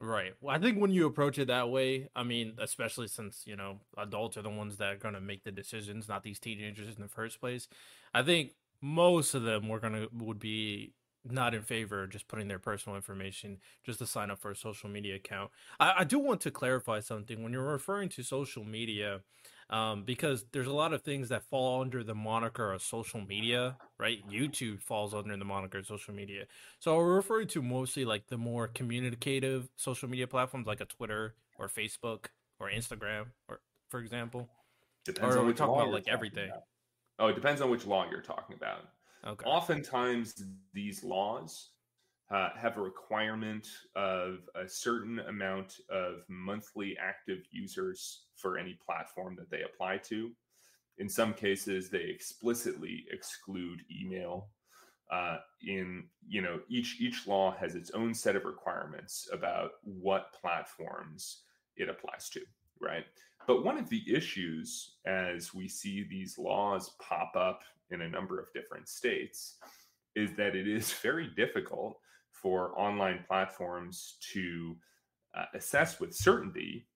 [0.00, 0.32] Right.
[0.40, 3.80] Well, I think when you approach it that way, I mean, especially since, you know,
[3.96, 7.02] adults are the ones that are going to make the decisions, not these teenagers in
[7.02, 7.68] the first place.
[8.12, 12.28] I think most of them were going to would be not in favor of just
[12.28, 15.50] putting their personal information just to sign up for a social media account.
[15.80, 19.20] I, I do want to clarify something when you're referring to social media
[19.70, 23.76] um, because there's a lot of things that fall under the moniker of social media,
[23.98, 24.18] right?
[24.30, 26.44] YouTube falls under the moniker of social media.
[26.78, 31.34] So we're referring to mostly like the more communicative social media platforms like a Twitter
[31.58, 32.26] or Facebook
[32.60, 34.48] or Instagram, or for example.
[35.04, 36.48] Depends or on we talking about like everything.
[36.48, 36.64] about.
[37.18, 38.88] Oh, it depends on which law you're talking about.
[39.26, 39.48] Okay.
[39.48, 41.70] Oftentimes, these laws
[42.30, 49.36] uh, have a requirement of a certain amount of monthly active users for any platform
[49.36, 50.30] that they apply to.
[50.98, 54.48] In some cases, they explicitly exclude email.
[55.10, 60.32] Uh, in you know, each each law has its own set of requirements about what
[60.40, 61.42] platforms
[61.76, 62.40] it applies to,
[62.80, 63.04] right?
[63.46, 68.40] But one of the issues as we see these laws pop up in a number
[68.40, 69.56] of different states
[70.14, 71.98] is that it is very difficult
[72.32, 74.76] for online platforms to
[75.36, 76.86] uh, assess with certainty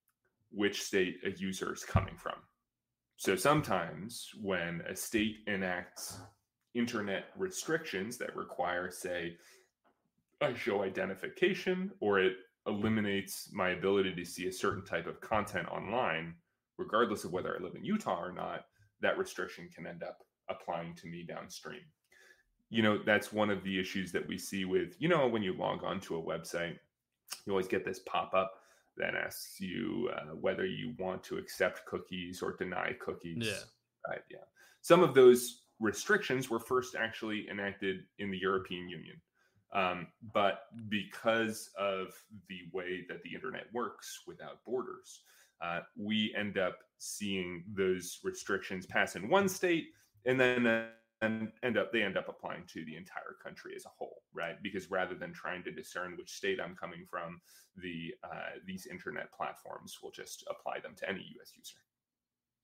[0.50, 2.34] which state a user is coming from.
[3.16, 6.18] So sometimes when a state enacts
[6.74, 9.36] internet restrictions that require, say,
[10.40, 12.34] a show identification or it
[12.68, 16.34] eliminates my ability to see a certain type of content online,
[16.76, 18.66] regardless of whether I live in Utah or not,
[19.00, 21.80] that restriction can end up applying to me downstream.
[22.70, 25.54] You know, that's one of the issues that we see with, you know, when you
[25.54, 26.76] log on to a website,
[27.46, 28.52] you always get this pop up
[28.98, 33.38] that asks you uh, whether you want to accept cookies or deny cookies.
[33.38, 34.08] Yeah.
[34.08, 34.22] Right.
[34.30, 34.38] Yeah.
[34.82, 39.20] Some of those restrictions were first actually enacted in the European Union.
[39.72, 42.08] Um, but because of
[42.48, 45.22] the way that the internet works without borders,
[45.60, 49.88] uh, we end up seeing those restrictions pass in one state
[50.24, 50.86] and then uh,
[51.20, 54.62] and end up they end up applying to the entire country as a whole right
[54.62, 57.40] because rather than trying to discern which state i'm coming from
[57.76, 61.78] the uh, these internet platforms will just apply them to any us user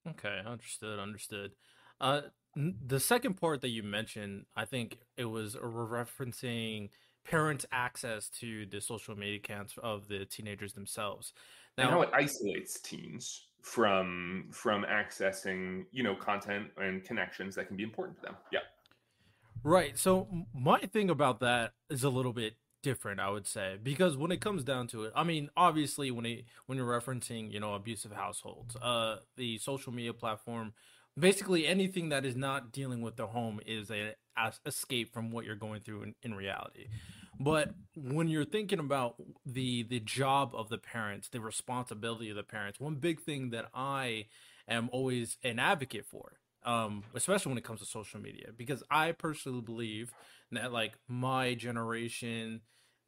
[0.07, 1.53] Okay, understood, understood.
[2.01, 2.23] Uh,
[2.57, 6.91] the second part that you mentioned, I think it was referencing
[7.25, 11.33] parents' access to the social media accounts of the teenagers themselves.
[11.79, 17.77] and how it isolates teens from from accessing you know content and connections that can
[17.77, 18.61] be important to them yeah
[19.63, 19.99] right.
[19.99, 24.31] So my thing about that is a little bit different, I would say, because when
[24.31, 27.75] it comes down to it, I mean, obviously, when it when you're referencing, you know,
[27.75, 30.75] abusive households, uh, the social media platform,
[31.19, 35.45] basically anything that is not dealing with the home is a, as escape from what
[35.45, 36.87] you're going through in, in reality.
[37.39, 42.45] But when you're thinking about the the job of the parents, the responsibility of the
[42.45, 44.27] parents, one big thing that I
[44.69, 49.13] am always an advocate for, um, especially when it comes to social media, because I
[49.13, 50.13] personally believe
[50.53, 52.61] that like my generation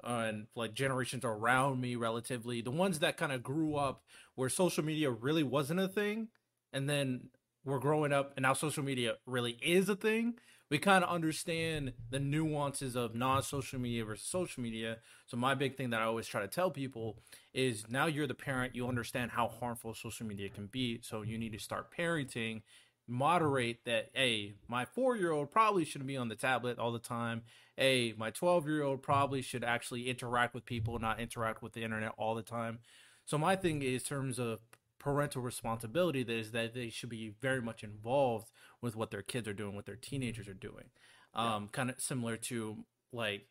[0.03, 4.03] and like generations around me relatively the ones that kind of grew up
[4.35, 6.29] where social media really wasn't a thing
[6.73, 7.31] and then
[7.67, 10.37] we're growing up and now social media really is a thing
[10.71, 14.99] we kind of understand the nuances of non-social media versus social media.
[15.27, 17.19] So my big thing that i always try to tell people
[17.55, 21.01] is now you're the parent you understand how harmful social media can be.
[21.03, 22.63] So you need to start parenting
[23.09, 26.99] moderate that hey my four year old probably shouldn't be on the tablet all the
[26.99, 27.43] time.
[27.77, 31.85] Hey my 12 year old probably should actually interact with people not interact with the
[31.85, 32.81] internet all the time.
[33.25, 34.59] So my thing is terms of
[34.99, 39.53] parental responsibility is that they should be very much involved with what their kids are
[39.53, 40.87] doing, what their teenagers are doing.
[41.35, 41.69] Um, yeah.
[41.73, 42.79] kind of similar to
[43.13, 43.47] like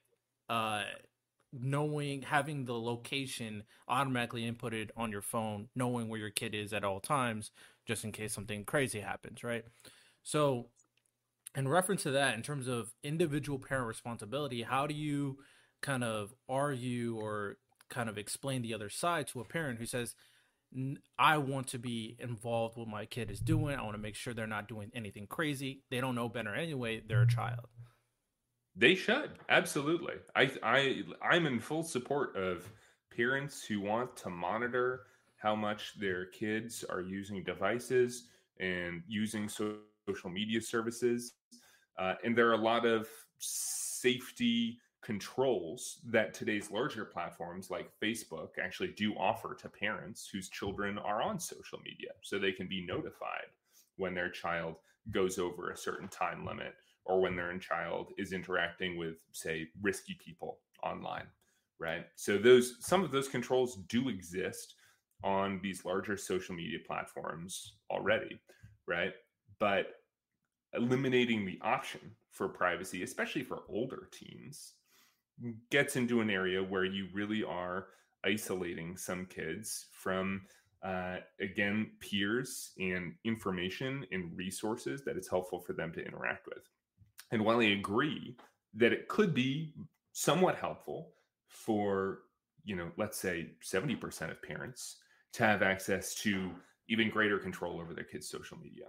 [0.49, 0.83] uh
[1.53, 6.83] knowing having the location automatically inputted on your phone, knowing where your kid is at
[6.83, 7.51] all times,
[7.85, 9.63] just in case something crazy happens, right?
[10.23, 10.67] So,
[11.55, 15.37] in reference to that, in terms of individual parent responsibility, how do you
[15.81, 17.57] kind of argue or
[17.89, 20.15] kind of explain the other side to a parent who says,
[21.17, 23.75] I want to be involved with what my kid is doing.
[23.75, 25.83] I want to make sure they're not doing anything crazy.
[25.89, 27.01] They don't know better anyway.
[27.07, 27.67] They're a child.
[28.75, 30.15] They should absolutely.
[30.35, 32.69] I I I'm in full support of
[33.15, 35.03] parents who want to monitor
[35.37, 38.27] how much their kids are using devices
[38.59, 41.33] and using social media services.
[41.97, 43.07] Uh, and there are a lot of
[43.39, 50.97] safety controls that today's larger platforms like Facebook actually do offer to parents whose children
[50.97, 53.45] are on social media so they can be notified
[53.97, 54.77] when their child
[55.11, 56.73] goes over a certain time limit
[57.05, 61.27] or when their child is interacting with say risky people online
[61.77, 62.05] right?
[62.15, 64.73] So those some of those controls do exist
[65.23, 68.39] on these larger social media platforms already
[68.87, 69.13] right?
[69.59, 69.97] But
[70.73, 72.01] eliminating the option
[72.31, 74.73] for privacy especially for older teens
[75.69, 77.87] gets into an area where you really are
[78.25, 80.41] isolating some kids from
[80.83, 86.63] uh, again peers and information and resources that it's helpful for them to interact with.
[87.31, 88.35] And while i agree
[88.75, 89.73] that it could be
[90.11, 91.11] somewhat helpful
[91.47, 92.19] for
[92.63, 94.97] you know let's say 70% of parents
[95.33, 96.51] to have access to
[96.87, 98.85] even greater control over their kids social media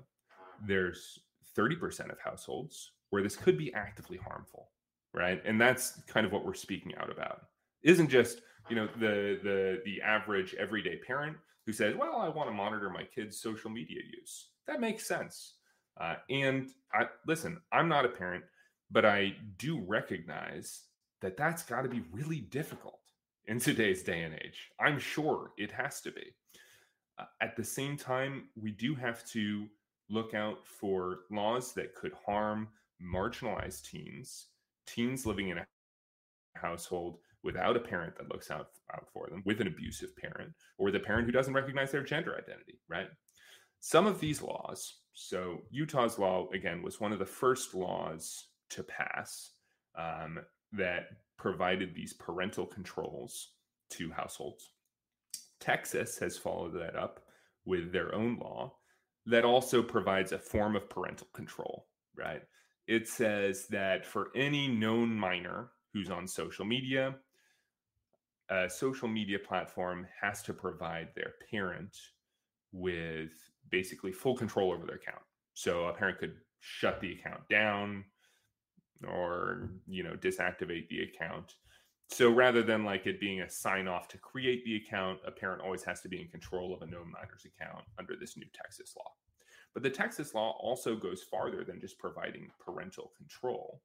[0.66, 1.20] there's
[1.56, 4.70] 30% of households where this could be actively harmful
[5.16, 5.42] right?
[5.44, 7.46] And that's kind of what we're speaking out about.
[7.82, 12.48] Isn't just you know the the the average everyday parent who says, "Well, I want
[12.48, 15.54] to monitor my kids' social media use." That makes sense.
[15.98, 17.60] Uh, and I listen.
[17.72, 18.44] I'm not a parent,
[18.90, 20.82] but I do recognize
[21.22, 23.00] that that's got to be really difficult
[23.46, 24.70] in today's day and age.
[24.78, 26.34] I'm sure it has to be.
[27.18, 29.66] Uh, at the same time, we do have to
[30.10, 32.68] look out for laws that could harm
[33.02, 34.48] marginalized teens
[34.86, 35.66] teens living in a
[36.54, 40.90] household without a parent that looks out, out for them, with an abusive parent, or
[40.90, 43.08] the parent who doesn't recognize their gender identity, right?
[43.80, 48.82] Some of these laws, so Utah's law, again, was one of the first laws to
[48.82, 49.52] pass
[49.96, 50.40] um,
[50.72, 51.06] that
[51.38, 53.52] provided these parental controls
[53.90, 54.70] to households.
[55.60, 57.20] Texas has followed that up
[57.64, 58.74] with their own law
[59.26, 62.42] that also provides a form of parental control, right?
[62.86, 67.16] It says that for any known minor who's on social media,
[68.48, 71.96] a social media platform has to provide their parent
[72.72, 73.32] with
[73.70, 75.22] basically full control over their account.
[75.54, 78.04] So a parent could shut the account down
[79.06, 81.54] or you know disactivate the account.
[82.08, 85.60] So rather than like it being a sign off to create the account, a parent
[85.62, 88.94] always has to be in control of a known minor's account under this new Texas
[88.96, 89.10] law.
[89.76, 93.82] But the Texas law also goes farther than just providing parental control.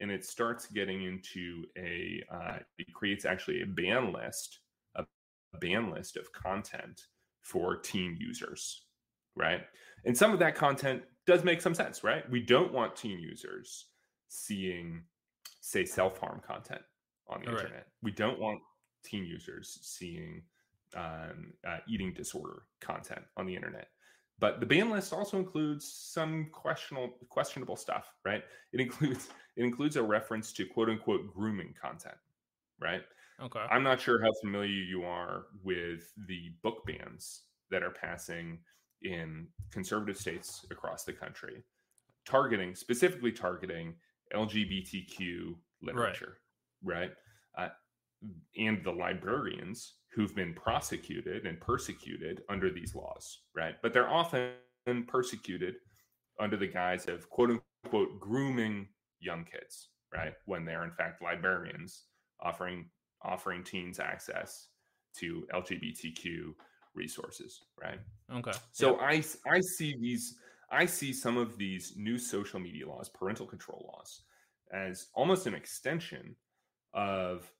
[0.00, 4.60] And it starts getting into a, uh, it creates actually a ban list,
[4.94, 5.04] a,
[5.52, 7.08] a ban list of content
[7.42, 8.86] for teen users,
[9.36, 9.60] right?
[10.06, 12.24] And some of that content does make some sense, right?
[12.30, 13.88] We don't want teen users
[14.28, 15.02] seeing,
[15.60, 16.80] say, self harm content
[17.26, 17.74] on the All internet.
[17.74, 17.84] Right.
[18.02, 18.60] We don't want
[19.04, 20.40] teen users seeing
[20.96, 23.88] um, uh, eating disorder content on the internet.
[24.40, 28.42] But the ban list also includes some questionable questionable stuff, right?
[28.72, 32.16] It includes it includes a reference to quote unquote grooming content,
[32.80, 33.02] right?
[33.40, 33.64] Okay.
[33.70, 38.58] I'm not sure how familiar you are with the book bans that are passing
[39.02, 41.62] in conservative states across the country,
[42.24, 43.94] targeting specifically targeting
[44.34, 46.38] LGBTQ literature,
[46.82, 47.10] right?
[47.56, 47.66] right?
[47.66, 47.68] Uh,
[48.56, 53.74] and the librarians who've been prosecuted and persecuted under these laws, right?
[53.82, 54.52] But they're often
[55.06, 55.76] persecuted
[56.40, 57.50] under the guise of quote
[57.84, 58.88] unquote grooming
[59.20, 60.32] young kids, right?
[60.46, 62.04] When they're in fact librarians
[62.40, 62.86] offering
[63.22, 64.68] offering teens access
[65.18, 66.54] to LGBTQ
[66.94, 67.98] resources, right?
[68.32, 68.52] Okay.
[68.72, 70.36] So I I see these
[70.70, 74.22] I see some of these new social media laws, parental control laws,
[74.72, 76.36] as almost an extension
[76.92, 77.50] of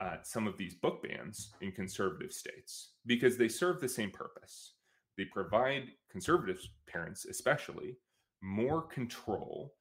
[0.00, 4.72] uh, some of these book bans in conservative states because they serve the same purpose.
[5.18, 7.98] They provide conservative parents, especially,
[8.42, 9.74] more control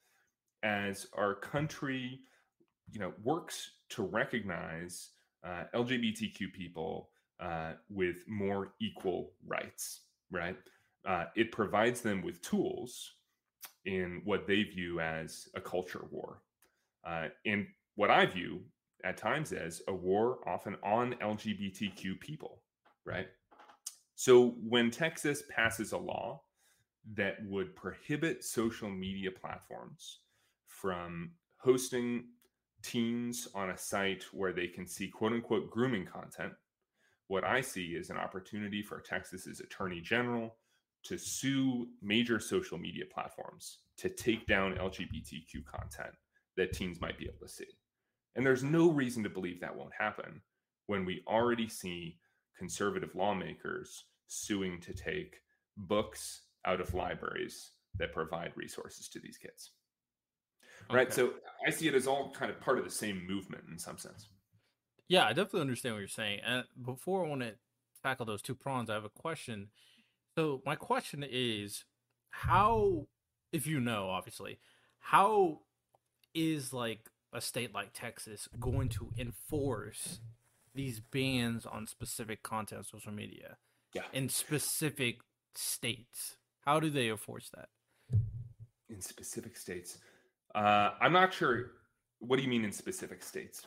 [0.63, 2.19] as our country,
[2.91, 5.11] you know, works to recognize
[5.45, 7.09] uh, LGBTQ people
[7.39, 10.57] uh, with more equal rights, right?
[11.07, 13.13] Uh, it provides them with tools
[13.85, 16.41] in what they view as a culture war.
[17.07, 17.65] Uh, and
[17.95, 18.61] what I view
[19.03, 22.61] at times as a war often on LGBTQ people,
[23.05, 23.27] right?
[24.15, 26.41] So when Texas passes a law
[27.13, 30.19] that would prohibit social media platforms
[30.67, 32.25] from hosting
[32.81, 36.53] teens on a site where they can see quote unquote grooming content,
[37.27, 40.55] what I see is an opportunity for Texas's attorney general
[41.03, 46.13] to sue major social media platforms to take down LGBTQ content
[46.57, 47.67] that teens might be able to see.
[48.35, 50.41] And there's no reason to believe that won't happen
[50.87, 52.17] when we already see
[52.57, 55.37] conservative lawmakers suing to take
[55.77, 59.71] books out of libraries that provide resources to these kids.
[60.89, 60.97] Okay.
[60.97, 61.13] Right.
[61.13, 61.33] So
[61.65, 64.29] I see it as all kind of part of the same movement in some sense.
[65.07, 66.41] Yeah, I definitely understand what you're saying.
[66.45, 67.55] And before I want to
[68.03, 69.69] tackle those two prongs, I have a question.
[70.37, 71.83] So my question is
[72.29, 73.07] how
[73.51, 74.59] if you know, obviously,
[74.99, 75.61] how
[76.33, 80.19] is like a state like Texas going to enforce
[80.73, 83.57] these bans on specific content on social media?
[83.93, 84.03] Yeah.
[84.13, 85.21] In specific
[85.55, 86.37] states.
[86.61, 87.69] How do they enforce that?
[88.89, 89.97] In specific states.
[90.53, 91.71] Uh, I'm not sure.
[92.19, 93.65] What do you mean in specific states?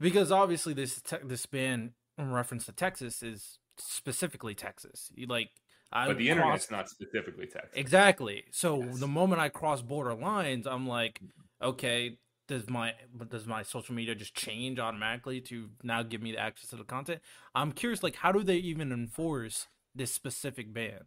[0.00, 5.10] Because obviously this te- this ban in reference to Texas is specifically Texas.
[5.14, 5.50] You like
[5.92, 7.72] I but the internet's not specifically Texas.
[7.74, 8.44] Exactly.
[8.52, 9.00] So yes.
[9.00, 11.20] the moment I cross border lines, I'm like,
[11.62, 12.94] okay, does my
[13.28, 16.84] does my social media just change automatically to now give me the access to the
[16.84, 17.20] content?
[17.54, 21.04] I'm curious, like, how do they even enforce this specific ban?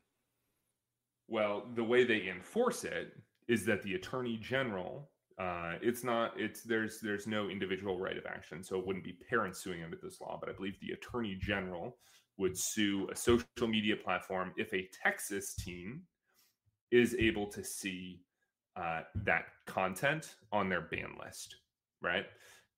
[1.28, 3.18] Well, the way they enforce it
[3.48, 8.26] is that the attorney general uh, it's not it's there's there's no individual right of
[8.28, 11.36] action so it wouldn't be parents suing under this law but i believe the attorney
[11.40, 11.98] general
[12.38, 16.02] would sue a social media platform if a texas teen
[16.92, 18.20] is able to see
[18.76, 21.58] uh, that content on their ban list
[22.02, 22.26] right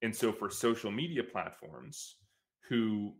[0.02, 2.16] and so for social media platforms
[2.68, 3.14] who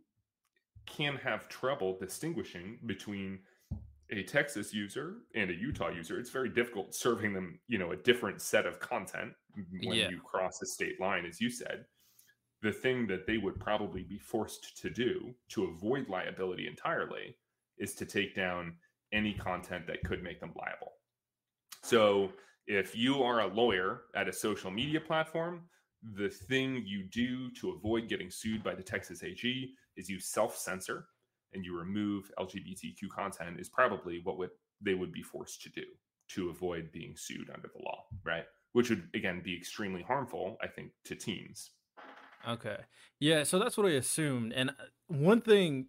[0.86, 3.38] can have trouble distinguishing between
[4.10, 7.96] a Texas user and a Utah user, it's very difficult serving them, you know, a
[7.96, 9.32] different set of content
[9.82, 10.10] when yeah.
[10.10, 11.86] you cross a state line, as you said.
[12.62, 17.36] The thing that they would probably be forced to do to avoid liability entirely
[17.78, 18.74] is to take down
[19.12, 20.92] any content that could make them liable.
[21.82, 22.30] So
[22.66, 25.62] if you are a lawyer at a social media platform,
[26.16, 30.56] the thing you do to avoid getting sued by the Texas AG is you self
[30.56, 31.06] censor
[31.52, 34.50] and you remove LGBTQ content is probably what would
[34.80, 35.84] they would be forced to do
[36.28, 38.44] to avoid being sued under the law, right?
[38.72, 41.70] Which would again be extremely harmful, I think, to teens.
[42.46, 42.78] Okay.
[43.20, 44.52] Yeah, so that's what I assumed.
[44.52, 44.72] And uh,
[45.06, 45.88] one thing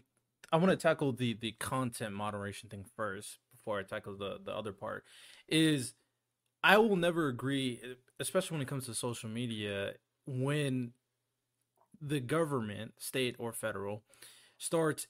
[0.52, 4.56] I want to tackle the the content moderation thing first before I tackle the the
[4.56, 5.04] other part
[5.50, 5.94] is
[6.66, 7.80] I will never agree,
[8.20, 9.94] especially when it comes to social media,
[10.26, 10.94] when
[12.02, 14.02] the government, state or federal,
[14.58, 15.06] starts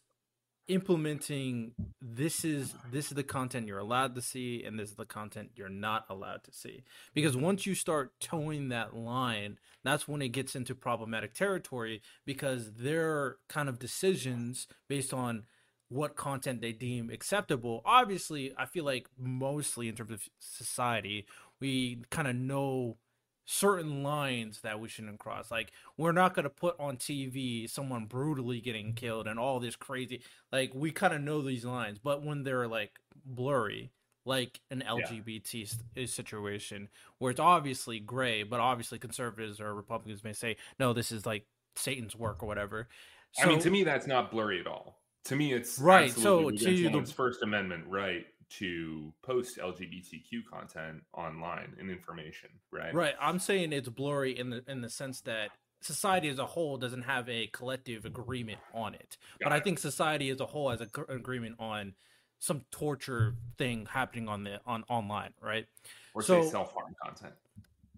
[0.68, 5.06] implementing this is this is the content you're allowed to see and this is the
[5.06, 6.84] content you're not allowed to see.
[7.14, 12.74] Because once you start towing that line that's when it gets into problematic territory because
[12.74, 15.44] their kind of decisions based on
[15.90, 21.26] what content they deem acceptable obviously i feel like mostly in terms of society
[21.60, 22.98] we kind of know
[23.46, 25.52] certain lines that we shouldn't cross.
[25.52, 29.76] Like we're not going to put on TV someone brutally getting killed and all this
[29.76, 30.22] crazy.
[30.52, 33.92] Like we kind of know these lines, but when they're like blurry,
[34.26, 36.04] like an LGBT yeah.
[36.04, 36.90] Uh, situation
[37.20, 41.46] where it's obviously gray, but obviously conservatives or Republicans may say, no, this is like
[41.76, 42.88] Satan's work or whatever.
[43.34, 45.00] So, I mean, to me, that's not blurry at all.
[45.26, 46.12] To me, it's right.
[46.12, 48.26] So to the First Amendment right
[48.60, 52.94] to post LGBTQ content online and information, right?
[52.94, 53.16] Right.
[53.20, 55.50] I'm saying it's blurry in the in the sense that
[55.82, 59.18] society as a whole doesn't have a collective agreement on it.
[59.40, 59.56] Got but it.
[59.56, 61.94] I think society as a whole has an agreement on
[62.40, 65.66] some torture thing happening on the on online, right?
[66.14, 67.34] Or so, say self harm content.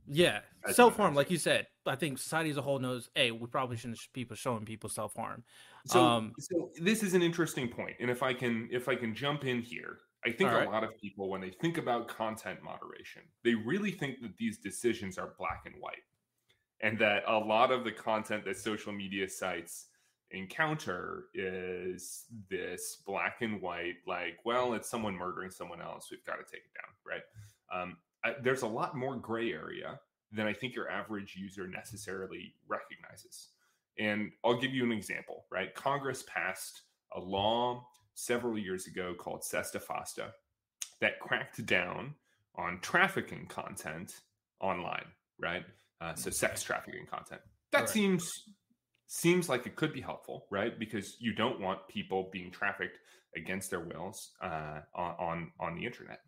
[0.09, 0.39] Yeah,
[0.71, 1.67] self harm, like you said.
[1.85, 5.13] I think society as a whole knows, hey, we probably shouldn't people showing people self
[5.15, 5.43] harm.
[5.85, 9.13] So, um, so this is an interesting point, and if I can, if I can
[9.13, 10.67] jump in here, I think right.
[10.67, 14.57] a lot of people, when they think about content moderation, they really think that these
[14.57, 16.03] decisions are black and white,
[16.81, 19.87] and that a lot of the content that social media sites
[20.31, 26.35] encounter is this black and white, like, well, it's someone murdering someone else, we've got
[26.35, 27.21] to take it down, right?
[27.73, 29.99] Um, I, there's a lot more gray area
[30.33, 33.49] than I think your average user necessarily recognizes.
[33.97, 35.73] And I'll give you an example, right?
[35.73, 36.81] Congress passed
[37.15, 37.87] a law
[38.17, 40.31] several years ago called SESTA FOSTA
[40.99, 42.15] that cracked down
[42.55, 44.21] on trafficking content
[44.59, 45.05] online,
[45.39, 45.63] right?
[46.01, 47.41] Uh, so sex trafficking content.
[47.71, 47.89] That right.
[47.89, 48.49] seems
[49.05, 50.77] seems like it could be helpful, right?
[50.77, 52.99] Because you don't want people being trafficked
[53.35, 56.21] against their wills uh, on on the internet.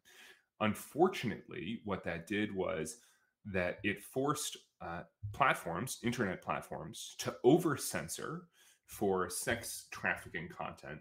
[0.62, 2.98] Unfortunately, what that did was
[3.46, 5.02] that it forced uh,
[5.34, 8.44] platforms, internet platforms, to over censor
[8.86, 11.00] for sex trafficking content.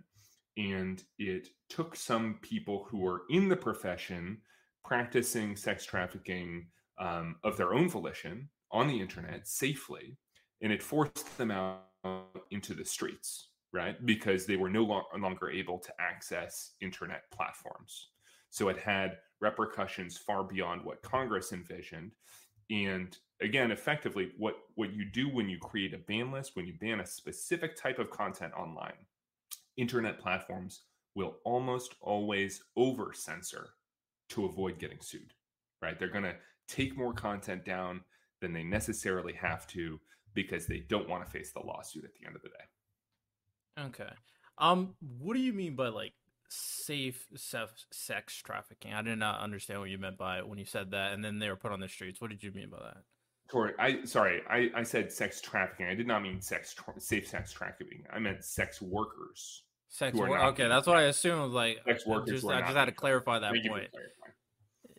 [0.59, 4.43] And it took some people who were in the profession
[4.85, 6.67] practicing sex trafficking
[6.99, 10.19] um, of their own volition on the internet safely,
[10.61, 11.85] and it forced them out
[12.51, 14.05] into the streets, right?
[14.05, 18.09] Because they were no lo- longer able to access internet platforms.
[18.51, 22.13] So it had repercussions far beyond what Congress envisioned.
[22.71, 26.75] And again, effectively, what, what you do when you create a ban list, when you
[26.81, 29.07] ban a specific type of content online,
[29.79, 30.83] internet platforms
[31.15, 33.71] will almost always over censor
[34.29, 35.33] to avoid getting sued,
[35.81, 35.99] right?
[35.99, 36.37] They're going to
[36.69, 38.03] take more content down
[38.41, 39.99] than they necessarily have to
[40.35, 43.87] because they don't want to face the lawsuit at the end of the day.
[43.87, 44.13] Okay.
[44.59, 46.13] Um, what do you mean by like
[46.49, 48.93] safe sex trafficking?
[48.93, 51.39] I did not understand what you meant by it when you said that, and then
[51.39, 52.21] they were put on the streets.
[52.21, 52.97] What did you mean by that?
[53.51, 55.87] Sorry, I sorry, I, I said sex trafficking.
[55.87, 58.05] I did not mean sex tra- safe sex trafficking.
[58.13, 59.63] I meant sex workers.
[59.89, 60.31] Sex work.
[60.31, 61.53] Okay, that's what I assumed.
[61.53, 62.43] Like sex workers.
[62.43, 63.89] Just, I just had to clarify that point.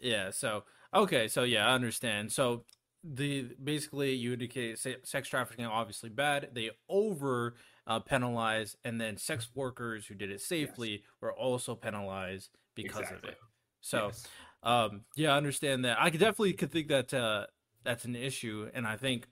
[0.01, 0.31] Yeah.
[0.31, 0.63] So
[0.93, 1.27] okay.
[1.27, 2.31] So yeah, I understand.
[2.31, 2.65] So
[3.03, 6.49] the basically you indicate sex trafficking obviously bad.
[6.53, 7.55] They over
[7.89, 11.01] uh, penalized, and then sex workers who did it safely yes.
[11.21, 13.29] were also penalized because exactly.
[13.29, 13.39] of it.
[13.81, 14.27] So, yes.
[14.63, 15.99] um, yeah, I understand that.
[15.99, 17.47] I could definitely could think that uh,
[17.83, 19.27] that's an issue, and I think,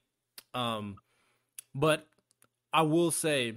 [0.53, 0.97] um,
[1.76, 2.08] but
[2.74, 3.53] I will say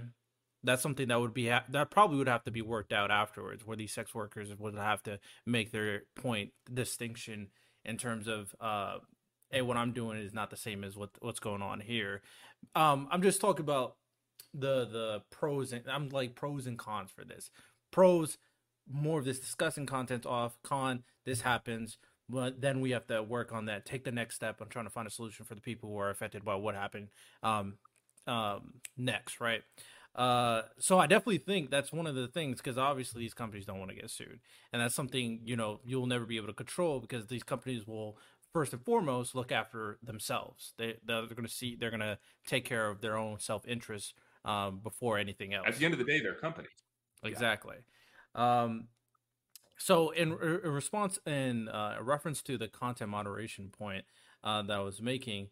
[0.62, 3.66] that's something that would be ha- that probably would have to be worked out afterwards,
[3.66, 7.48] where these sex workers would have to make their point distinction
[7.84, 8.98] in terms of uh,
[9.50, 12.22] hey, what I'm doing is not the same as what what's going on here.
[12.74, 13.96] Um, I'm just talking about
[14.54, 17.50] the the pros and I'm like pros and cons for this.
[17.90, 18.38] Pros,
[18.90, 20.58] more of this discussing content off.
[20.62, 21.98] Con, this happens,
[22.28, 23.84] but then we have to work on that.
[23.84, 26.10] Take the next step on trying to find a solution for the people who are
[26.10, 27.08] affected by what happened
[27.42, 27.74] um,
[28.26, 29.62] um, next, right?
[30.14, 33.78] Uh, so I definitely think that's one of the things because obviously these companies don't
[33.78, 34.40] want to get sued,
[34.72, 38.18] and that's something you know you'll never be able to control because these companies will
[38.52, 40.72] first and foremost look after themselves.
[40.78, 44.14] They they're going to see they're going to take care of their own self interest
[44.44, 45.66] um, before anything else.
[45.68, 46.70] At the end of the day, they're companies.
[47.22, 47.76] Exactly.
[48.34, 48.62] Yeah.
[48.62, 48.88] Um,
[49.78, 54.04] so in, in response in uh, reference to the content moderation point
[54.44, 55.48] uh, that I was making,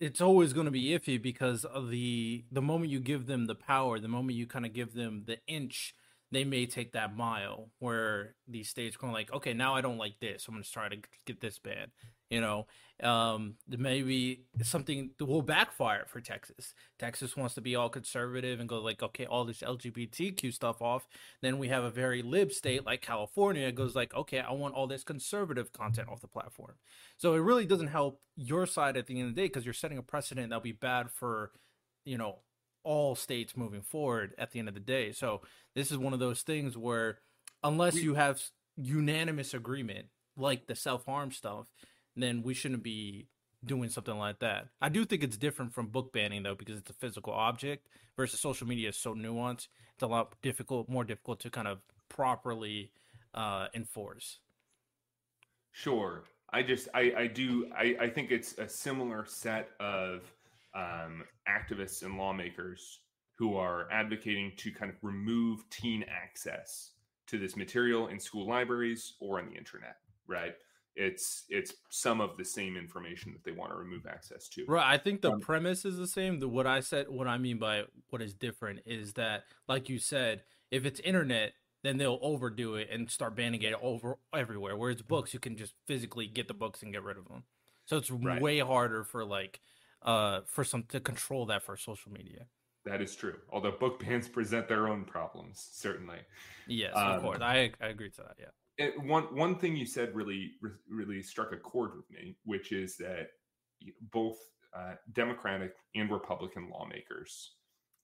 [0.00, 3.54] it's always going to be iffy because of the the moment you give them the
[3.54, 5.94] power, the moment you kind of give them the inch
[6.32, 10.20] they may take that mile where these states going like, okay, now I don't like
[10.20, 10.46] this.
[10.46, 10.96] I'm going to try to
[11.26, 11.90] get this banned.
[12.30, 12.66] You know,
[13.02, 16.74] um, maybe something will backfire for Texas.
[16.98, 21.08] Texas wants to be all conservative and go like, okay, all this LGBTQ stuff off.
[21.42, 24.86] Then we have a very lib state like California goes like, okay, I want all
[24.86, 26.74] this conservative content off the platform.
[27.16, 29.74] So it really doesn't help your side at the end of the day because you're
[29.74, 31.52] setting a precedent that'll be bad for,
[32.04, 32.40] you know,
[32.82, 35.12] all states moving forward at the end of the day.
[35.12, 35.42] So
[35.74, 37.18] this is one of those things where
[37.62, 38.42] unless you have
[38.76, 40.06] unanimous agreement
[40.36, 41.66] like the self-harm stuff,
[42.16, 43.28] then we shouldn't be
[43.64, 44.68] doing something like that.
[44.80, 48.40] I do think it's different from book banning though because it's a physical object versus
[48.40, 49.68] social media is so nuanced.
[49.94, 52.92] It's a lot difficult, more difficult to kind of properly
[53.34, 54.38] uh, enforce.
[55.72, 56.24] Sure.
[56.52, 60.22] I just I I do I I think it's a similar set of
[60.74, 63.00] um, activists and lawmakers
[63.36, 66.92] who are advocating to kind of remove teen access
[67.26, 69.96] to this material in school libraries or on the internet,
[70.26, 70.54] right?
[70.96, 74.64] It's it's some of the same information that they want to remove access to.
[74.66, 74.86] Right.
[74.86, 76.40] I think the um, premise is the same.
[76.40, 79.98] The, what I said, what I mean by what is different is that, like you
[79.98, 84.76] said, if it's internet, then they'll overdo it and start banning it over everywhere.
[84.76, 87.44] Whereas books, you can just physically get the books and get rid of them.
[87.86, 88.40] So it's right.
[88.40, 89.60] way harder for like
[90.02, 92.46] uh, for some to control that for social media.
[92.84, 93.36] That is true.
[93.50, 96.18] Although book bans present their own problems, certainly.
[96.66, 97.38] Yes, um, of course.
[97.40, 98.36] I I agree to that.
[98.38, 98.46] Yeah.
[98.80, 100.52] It, one one thing you said really
[100.88, 103.28] really struck a chord with me, which is that
[104.10, 104.38] both
[104.74, 107.56] uh, Democratic and Republican lawmakers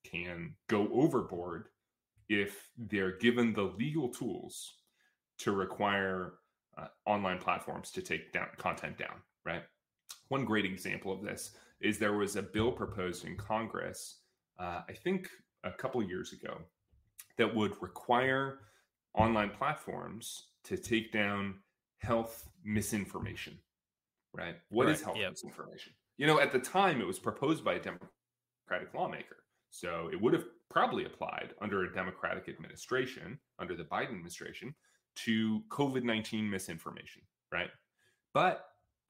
[0.05, 1.69] can go overboard
[2.29, 4.75] if they're given the legal tools
[5.39, 6.35] to require
[6.77, 9.23] uh, online platforms to take down content down.
[9.47, 9.63] Right.
[10.29, 14.21] One great example of this is there was a bill proposed in Congress,
[14.59, 15.31] uh, I think
[15.65, 16.59] a couple years ago,
[17.39, 18.61] that would require
[19.15, 21.57] online platforms to take down
[21.99, 23.59] health misinformation.
[24.35, 24.57] Right?
[24.69, 24.95] What right.
[24.95, 25.33] is health yep.
[25.33, 25.93] misinformation?
[26.19, 29.37] You know, at the time it was proposed by a Democratic lawmaker.
[29.71, 34.75] So it would have probably applied under a Democratic administration, under the Biden administration,
[35.17, 37.71] to COVID 19 misinformation, right?
[38.35, 38.67] But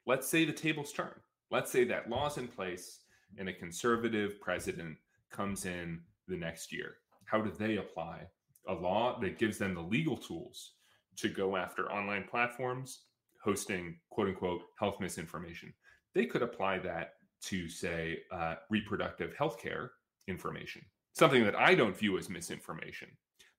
[0.06, 1.12] let's say the tables turn.
[1.50, 3.00] Let's say that law's in place
[3.38, 4.96] and a conservative president
[5.30, 6.96] comes in the next year.
[7.24, 8.22] How do they apply
[8.68, 10.72] a law that gives them the legal tools
[11.16, 13.02] to go after online platforms
[13.42, 15.72] hosting quote unquote health misinformation?
[16.14, 17.14] They could apply that
[17.44, 19.92] to, say, uh, reproductive health care
[20.28, 23.08] information, something that I don't view as misinformation,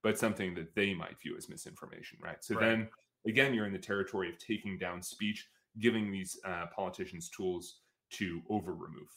[0.03, 2.43] but something that they might view as misinformation, right?
[2.43, 2.61] So right.
[2.61, 2.89] then
[3.27, 5.47] again, you're in the territory of taking down speech,
[5.79, 7.79] giving these uh, politicians tools
[8.11, 9.09] to over remove.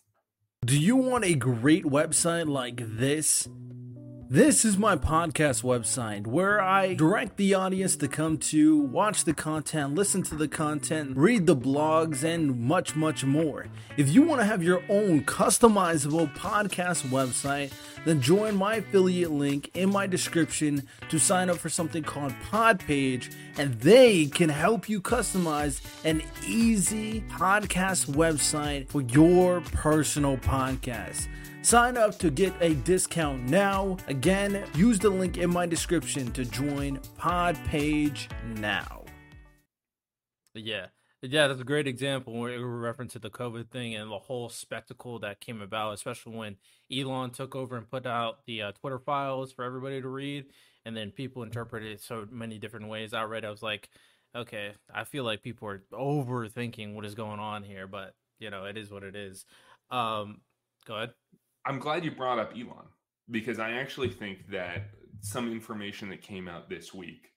[0.63, 3.49] Do you want a great website like this?
[4.29, 9.33] This is my podcast website where I direct the audience to come to watch the
[9.33, 13.67] content, listen to the content, read the blogs, and much, much more.
[13.97, 17.73] If you want to have your own customizable podcast website,
[18.05, 23.35] then join my affiliate link in my description to sign up for something called Podpage,
[23.59, 30.50] and they can help you customize an easy podcast website for your personal podcast.
[31.63, 33.97] Sign up to get a discount now.
[34.09, 38.29] Again, use the link in my description to join Podpage
[38.59, 39.05] now.
[40.55, 40.87] Yeah.
[41.23, 44.49] Yeah, that's a great example where we reference to the COVID thing and the whole
[44.49, 46.57] spectacle that came about, especially when
[46.91, 50.47] Elon took over and put out the uh, Twitter files for everybody to read,
[50.85, 53.13] and then people interpreted it so many different ways.
[53.13, 53.91] I read, I was like,
[54.35, 58.65] okay, I feel like people are overthinking what is going on here, but you know,
[58.65, 59.45] it is what it is.
[59.91, 60.41] Um,
[60.87, 61.11] go ahead.
[61.67, 62.87] I'm glad you brought up Elon
[63.31, 67.29] because I actually think that some information that came out this week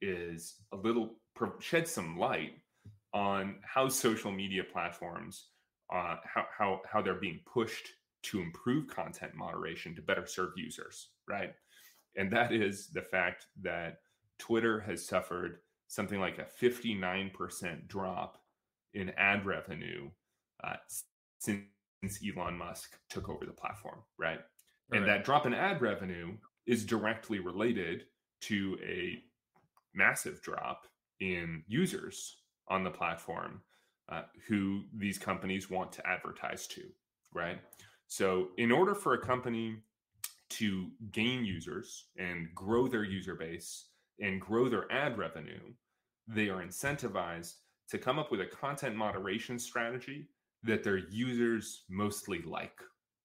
[0.00, 1.16] is a little
[1.60, 2.52] shed some light
[3.12, 5.48] on how social media platforms
[5.92, 7.88] uh, how, how how they're being pushed
[8.22, 11.52] to improve content moderation to better serve users right
[12.16, 13.98] and that is the fact that
[14.38, 18.38] twitter has suffered something like a 59% drop
[18.94, 20.10] in ad revenue
[20.64, 20.74] uh,
[21.38, 21.62] since
[22.08, 24.40] since Elon Musk took over the platform, right?
[24.92, 25.06] And right.
[25.06, 26.36] that drop in ad revenue
[26.66, 28.04] is directly related
[28.42, 29.22] to a
[29.94, 30.86] massive drop
[31.20, 32.36] in users
[32.68, 33.62] on the platform
[34.08, 36.82] uh, who these companies want to advertise to,
[37.34, 37.58] right?
[38.06, 39.78] So, in order for a company
[40.50, 43.86] to gain users and grow their user base
[44.20, 45.72] and grow their ad revenue,
[46.28, 47.54] they are incentivized
[47.88, 50.28] to come up with a content moderation strategy
[50.66, 52.80] that their users mostly like,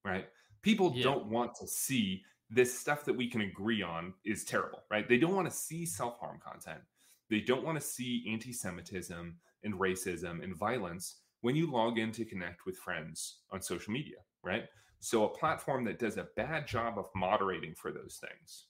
[0.06, 0.28] right?
[0.62, 1.04] People yeah.
[1.04, 5.08] don't want to see this stuff that we can agree on is terrible, right?
[5.08, 6.82] They don't want to see self harm content.
[7.30, 12.12] They don't want to see anti Semitism and racism and violence when you log in
[12.12, 14.66] to connect with friends on social media, right?
[15.00, 18.66] So, a platform that does a bad job of moderating for those things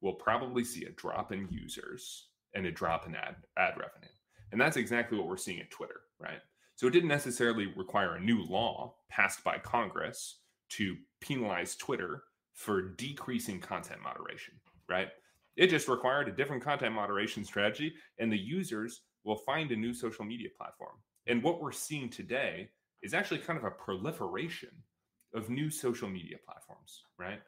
[0.00, 4.12] will probably see a drop in users and a drop in ad, ad revenue.
[4.52, 6.40] And that's exactly what we're seeing at Twitter, right?
[6.76, 12.22] So it didn't necessarily require a new law passed by Congress to penalize Twitter
[12.52, 14.54] for decreasing content moderation,
[14.88, 15.08] right?
[15.56, 19.94] It just required a different content moderation strategy, and the users will find a new
[19.94, 20.96] social media platform.
[21.26, 22.68] And what we're seeing today
[23.02, 24.70] is actually kind of a proliferation
[25.34, 27.40] of new social media platforms, right?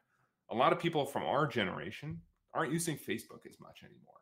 [0.51, 2.21] A lot of people from our generation
[2.55, 4.15] aren't using Facebook as much anymore.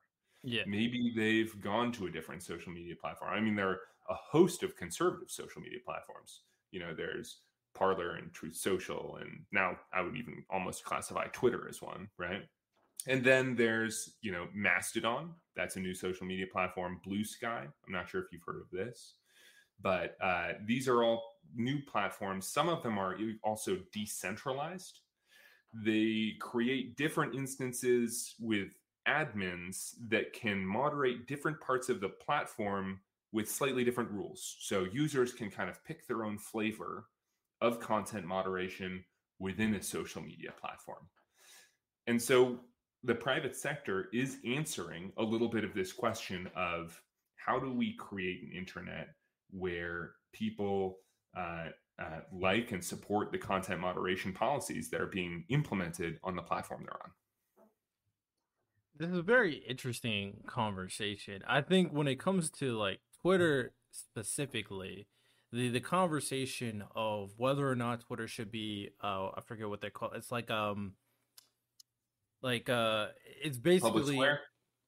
[0.42, 0.62] Yeah.
[0.66, 3.32] Maybe they've gone to a different social media platform.
[3.32, 6.42] I mean, there a host of conservative social media platforms.
[6.70, 7.38] You know, there's
[7.74, 12.42] Parler and Truth Social, and now I would even almost classify Twitter as one, right?
[13.06, 15.34] And then there's, you know, Mastodon.
[15.54, 17.00] That's a new social media platform.
[17.06, 17.44] Bluesky.
[17.46, 19.14] I'm not sure if you've heard of this,
[19.80, 21.22] but uh, these are all
[21.54, 22.48] new platforms.
[22.48, 25.00] Some of them are also decentralized.
[25.72, 28.68] They create different instances with
[29.06, 33.00] admins that can moderate different parts of the platform
[33.36, 34.56] with slightly different rules.
[34.60, 37.04] So users can kind of pick their own flavor
[37.60, 39.04] of content moderation
[39.38, 41.06] within a social media platform.
[42.06, 42.60] And so
[43.04, 46.98] the private sector is answering a little bit of this question of
[47.36, 49.08] how do we create an internet
[49.50, 51.00] where people
[51.36, 51.66] uh,
[51.98, 56.84] uh, like and support the content moderation policies that are being implemented on the platform
[56.84, 57.10] they're on.
[58.98, 61.42] This is a very interesting conversation.
[61.46, 65.08] I think when it comes to like Twitter specifically,
[65.50, 69.90] the the conversation of whether or not Twitter should be uh I forget what they
[69.90, 70.18] call it.
[70.18, 70.92] It's like um
[72.40, 73.06] like uh
[73.42, 74.40] it's basically Public Square.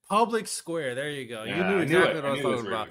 [0.09, 0.95] Public Square.
[0.95, 1.43] There you go.
[1.43, 2.15] Yeah, you knew exactly it.
[2.15, 2.89] what I was talking about.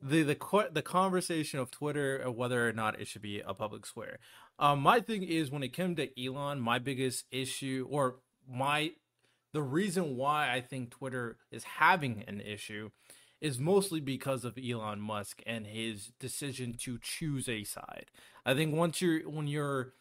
[0.00, 3.84] The the the conversation of Twitter and whether or not it should be a public
[3.84, 4.18] square.
[4.58, 8.16] Um, my thing is when it came to Elon, my biggest issue or
[8.48, 8.92] my
[9.52, 12.90] the reason why I think Twitter is having an issue
[13.46, 18.06] is mostly because of Elon Musk and his decision to choose a side.
[18.44, 19.94] I think once you're when you're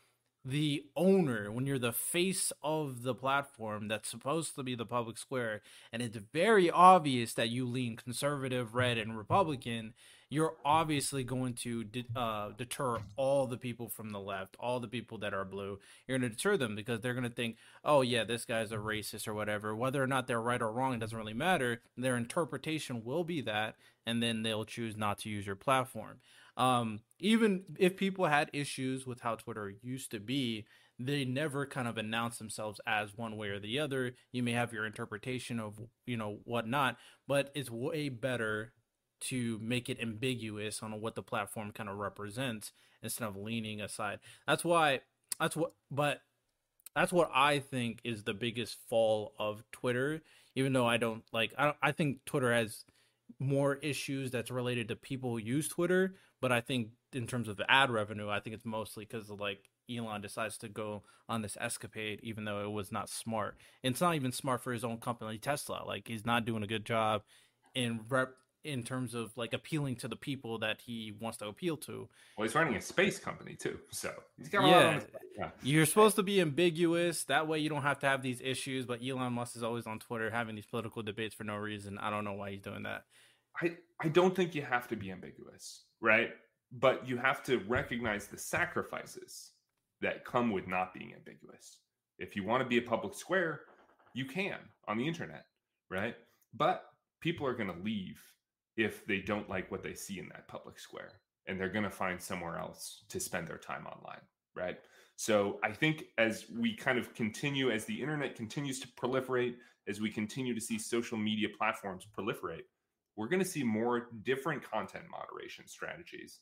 [0.43, 5.19] the owner, when you're the face of the platform that's supposed to be the public
[5.19, 9.93] square, and it's very obvious that you lean conservative, red, and Republican,
[10.35, 14.87] you're obviously going to de- uh, deter all the people from the left, all the
[14.87, 15.79] people that are blue.
[16.05, 17.55] You're going to deter them because they're going to think,
[17.85, 19.73] oh, yeah, this guy's a racist or whatever.
[19.73, 21.79] Whether or not they're right or wrong, it doesn't really matter.
[21.95, 23.75] Their interpretation will be that,
[24.05, 26.19] and then they'll choose not to use your platform.
[26.57, 30.65] Um, even if people had issues with how Twitter used to be,
[30.99, 34.15] they never kind of announce themselves as one way or the other.
[34.33, 38.73] You may have your interpretation of, you know, whatnot, but it's way better
[39.21, 44.19] to make it ambiguous on what the platform kind of represents instead of leaning aside.
[44.47, 45.01] That's why
[45.39, 46.21] that's what but
[46.95, 50.21] that's what I think is the biggest fall of Twitter
[50.55, 52.85] even though I don't like I I think Twitter has
[53.39, 57.59] more issues that's related to people who use Twitter, but I think in terms of
[57.67, 62.19] ad revenue, I think it's mostly cuz like Elon decides to go on this escapade
[62.23, 63.57] even though it was not smart.
[63.83, 65.83] And it's not even smart for his own company Tesla.
[65.85, 67.23] Like he's not doing a good job
[67.73, 68.35] in rep
[68.65, 72.09] in terms of like appealing to the people that he wants to appeal to.
[72.37, 74.93] Well, he's running a space company too, so he's got a lot on Yeah.
[74.95, 75.21] his plate.
[75.37, 75.49] Yeah.
[75.63, 77.23] You're supposed to be ambiguous.
[77.25, 78.85] That way you don't have to have these issues.
[78.85, 81.97] But Elon Musk is always on Twitter having these political debates for no reason.
[81.97, 83.03] I don't know why he's doing that.
[83.61, 86.31] I, I don't think you have to be ambiguous, right?
[86.71, 89.51] But you have to recognize the sacrifices
[90.01, 91.79] that come with not being ambiguous.
[92.19, 93.61] If you want to be a public square,
[94.13, 94.57] you can
[94.87, 95.45] on the internet,
[95.89, 96.15] right?
[96.53, 96.83] But
[97.21, 98.21] people are going to leave
[98.77, 101.11] if they don't like what they see in that public square
[101.47, 104.21] and they're going to find somewhere else to spend their time online,
[104.55, 104.77] right?
[105.15, 109.55] So I think as we kind of continue, as the internet continues to proliferate,
[109.87, 112.63] as we continue to see social media platforms proliferate,
[113.15, 116.39] we're going to see more different content moderation strategies.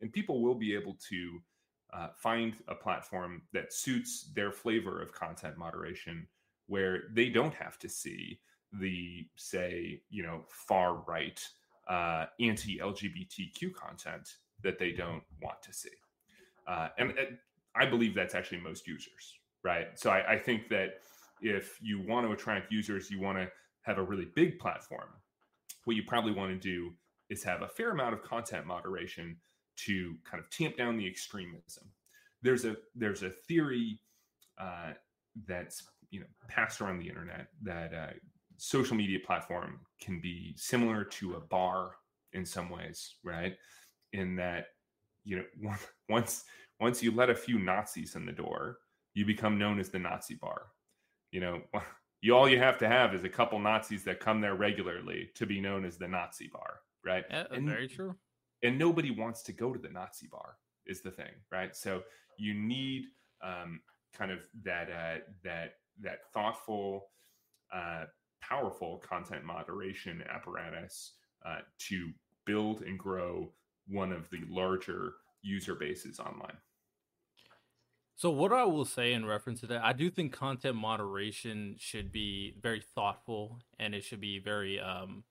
[0.00, 1.38] And people will be able to
[1.92, 6.26] uh, find a platform that suits their flavor of content moderation
[6.66, 8.40] where they don't have to see
[8.72, 11.46] the, say, you know, far right
[11.88, 14.28] uh, anti LGBTQ content
[14.62, 15.90] that they don't want to see.
[16.66, 17.38] Uh, and, and
[17.74, 19.88] I believe that's actually most users, right?
[19.94, 21.00] So I, I think that
[21.40, 23.48] if you want to attract users, you want to
[23.82, 25.08] have a really big platform
[25.86, 26.92] what you probably want to do
[27.30, 29.36] is have a fair amount of content moderation
[29.76, 31.84] to kind of tamp down the extremism.
[32.42, 34.00] There's a there's a theory
[34.58, 34.92] uh,
[35.46, 38.12] that's you know passed around the internet that uh,
[38.58, 41.92] social media platform can be similar to a bar
[42.32, 43.56] in some ways, right?
[44.12, 44.66] In that
[45.24, 45.74] you know
[46.08, 46.44] once
[46.80, 48.78] once you let a few Nazis in the door,
[49.14, 50.66] you become known as the Nazi bar.
[51.32, 51.62] You know,
[52.20, 55.46] you all you have to have is a couple Nazis that come there regularly to
[55.46, 57.24] be known as the Nazi bar, right?
[57.30, 58.14] Yeah, and, very true.
[58.62, 61.74] and nobody wants to go to the Nazi bar is the thing, right?
[61.74, 62.02] So
[62.38, 63.06] you need
[63.42, 63.80] um,
[64.14, 67.08] kind of that uh, that that thoughtful,
[67.72, 68.04] uh,
[68.48, 71.12] powerful content moderation apparatus
[71.44, 72.10] uh, to
[72.44, 73.52] build and grow
[73.88, 76.56] one of the larger user bases online.
[78.16, 82.10] So what I will say in reference to that, I do think content moderation should
[82.10, 85.24] be very thoughtful and it should be very um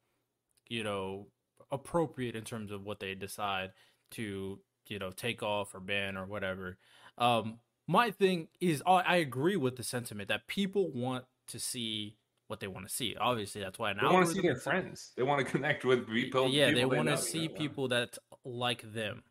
[0.69, 1.27] you know
[1.71, 3.71] appropriate in terms of what they decide
[4.11, 6.77] to, you know, take off or ban or whatever.
[7.17, 7.57] Um
[7.87, 12.17] my thing is I I agree with the sentiment that people want to see
[12.47, 13.15] what they want to see.
[13.19, 15.11] Obviously, that's why an They want to see their friends.
[15.15, 16.49] They want to connect with people.
[16.49, 19.23] yeah, people they want to see uh, people that like them.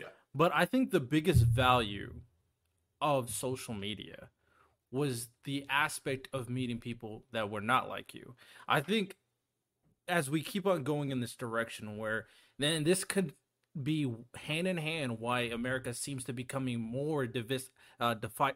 [0.00, 0.08] Yeah.
[0.34, 2.14] But I think the biggest value
[3.00, 4.28] of social media
[4.90, 8.34] was the aspect of meeting people that were not like you.
[8.68, 9.16] I think
[10.08, 12.26] as we keep on going in this direction where
[12.58, 13.32] then this could
[13.80, 18.52] be hand in hand why America seems to be becoming more divis- uh, defi-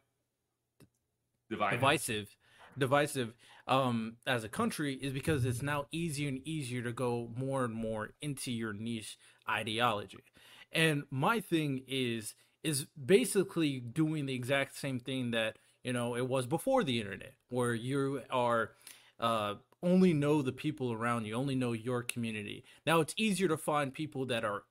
[1.49, 2.37] divisive
[2.79, 3.33] divisive
[3.69, 7.75] um as a country is because it's now easier and easier to go more and
[7.75, 10.19] more into your niche ideology.
[10.73, 16.29] And my thing is is basically doing the exact same thing that you know it
[16.29, 18.73] was before the internet where you are
[19.21, 22.65] uh only know the people around you only know your community.
[22.87, 24.63] Now it's easier to find people that are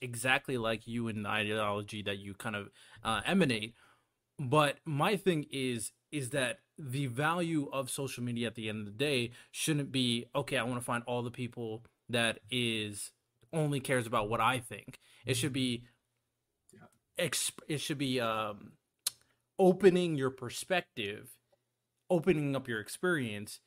[0.00, 2.68] exactly like you in the ideology that you kind of
[3.04, 3.74] uh, emanate.
[4.38, 8.86] But my thing is is that the value of social media at the end of
[8.86, 13.10] the day shouldn't be okay i want to find all the people that is
[13.52, 15.82] only cares about what i think it should be
[16.72, 17.26] Yeah.
[17.26, 18.72] exp- it should be um
[19.58, 21.30] opening your perspective
[22.10, 23.60] opening up your experience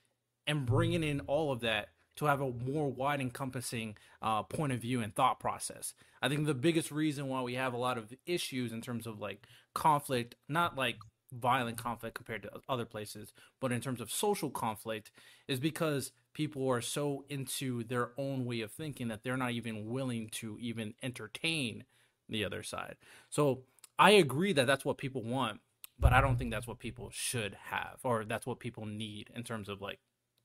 [0.48, 4.80] and bringing in all of that to have a more wide encompassing uh, point of
[4.80, 5.94] view and thought process.
[6.22, 9.20] I think the biggest reason why we have a lot of issues in terms of
[9.20, 10.98] like conflict, not like
[11.32, 15.12] violent conflict compared to other places, but in terms of social conflict,
[15.48, 19.88] is because people are so into their own way of thinking that they're not even
[19.90, 21.86] willing to even entertain
[22.30, 22.96] the other side.
[23.30, 23.64] So
[24.00, 25.60] I agree that that's what people want,
[26.00, 29.44] but I don't think that's what people should have or that's what people need in
[29.44, 30.00] terms of like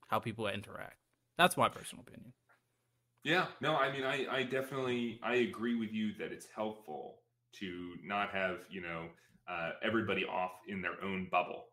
[0.08, 0.98] how people interact.
[1.36, 2.32] That's my personal opinion.
[3.24, 7.22] Yeah, no, I mean, I, I definitely, I agree with you that it's helpful
[7.54, 9.06] to not have, you know,
[9.48, 11.64] uh, everybody off in their own bubble,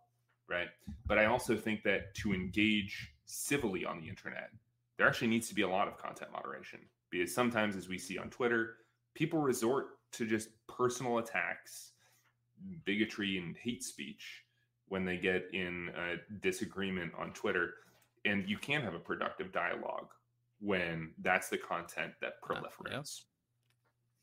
[0.49, 0.67] right?
[1.05, 4.49] But I also think that to engage civilly on the internet,
[4.97, 8.17] there actually needs to be a lot of content moderation because sometimes, as we see
[8.17, 8.75] on Twitter,
[9.15, 11.93] people resort to just personal attacks,
[12.85, 14.43] bigotry, and hate speech
[14.87, 17.73] when they get in a disagreement on Twitter.
[18.25, 20.07] And you can't have a productive dialogue
[20.59, 23.23] when that's the content that proliferates.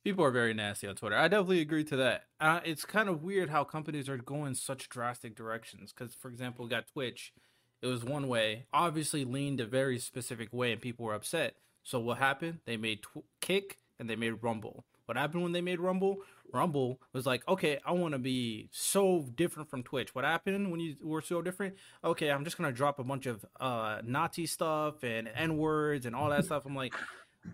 [0.03, 1.17] People are very nasty on Twitter.
[1.17, 2.25] I definitely agree to that.
[2.41, 5.93] Uh, it's kind of weird how companies are going such drastic directions.
[5.93, 7.33] Because, for example, got Twitch.
[7.83, 11.55] It was one way, obviously leaned a very specific way, and people were upset.
[11.83, 12.59] So what happened?
[12.67, 14.85] They made tw- Kick and they made Rumble.
[15.07, 16.19] What happened when they made Rumble?
[16.53, 20.15] Rumble was like, okay, I want to be so different from Twitch.
[20.15, 21.75] What happened when you were so different?
[22.05, 26.15] Okay, I'm just gonna drop a bunch of uh, Nazi stuff and N words and
[26.15, 26.65] all that stuff.
[26.67, 26.95] I'm like,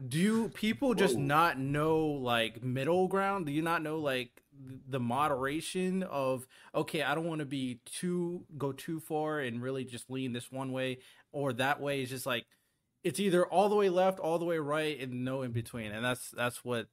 [0.08, 1.22] do people just Whoa.
[1.22, 3.46] not know like middle ground?
[3.46, 4.42] Do you not know like
[4.88, 9.84] the moderation of okay, I don't want to be too go too far and really
[9.84, 10.98] just lean this one way
[11.32, 12.02] or that way?
[12.02, 12.44] It's just like
[13.04, 15.92] it's either all the way left, all the way right, and no in between.
[15.92, 16.88] And that's that's what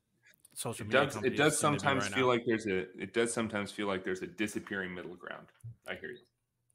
[0.54, 1.16] social It media does.
[1.24, 2.34] It does to be sometimes right feel now.
[2.34, 2.80] like there's a.
[3.02, 5.48] It does sometimes feel like there's a disappearing middle ground.
[5.88, 6.18] I hear you.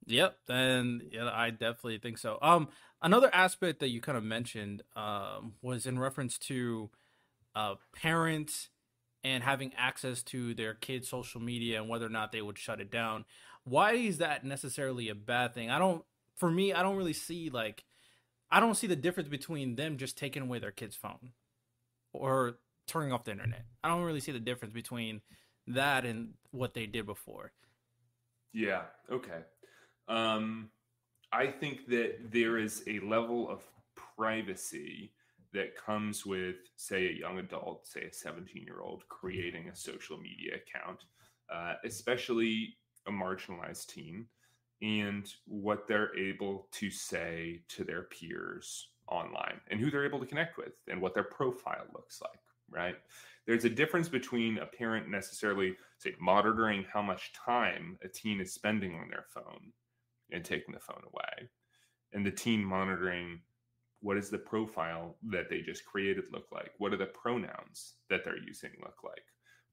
[0.07, 2.39] Yep, and yeah, I definitely think so.
[2.41, 2.69] Um,
[3.03, 6.91] another aspect that you kind of mentioned um, was in reference to
[7.55, 8.69] uh, parents
[9.25, 12.81] and having access to their kids' social media and whether or not they would shut
[12.81, 13.25] it down.
[13.65, 15.71] Why is that necessarily a bad thing?
[15.71, 16.05] I don't.
[16.37, 17.85] For me, I don't really see like,
[18.51, 21.33] I don't see the difference between them just taking away their kid's phone
[22.13, 23.65] or turning off the internet.
[23.83, 25.21] I don't really see the difference between
[25.67, 27.53] that and what they did before.
[28.53, 28.83] Yeah.
[29.11, 29.41] Okay.
[30.07, 30.71] Um,
[31.33, 33.62] I think that there is a level of
[34.16, 35.12] privacy
[35.53, 40.18] that comes with, say, a young adult, say a 17 year old, creating a social
[40.18, 41.05] media account,
[41.53, 42.76] uh, especially
[43.07, 44.26] a marginalized teen,
[44.83, 50.26] and what they're able to say to their peers online and who they're able to
[50.26, 52.97] connect with and what their profile looks like, right?
[53.47, 58.53] There's a difference between a parent necessarily, say, monitoring how much time a teen is
[58.53, 59.72] spending on their phone
[60.33, 61.49] and taking the phone away,
[62.12, 63.41] and the teen monitoring
[64.01, 66.70] what does the profile that they just created look like?
[66.79, 69.24] What are the pronouns that they're using look like?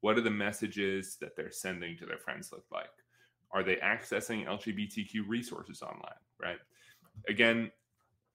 [0.02, 2.90] What are the messages that they're sending to their friends look like?
[3.52, 6.20] Are they accessing LGBTQ resources online?
[6.42, 6.58] Right.
[7.30, 7.72] Again,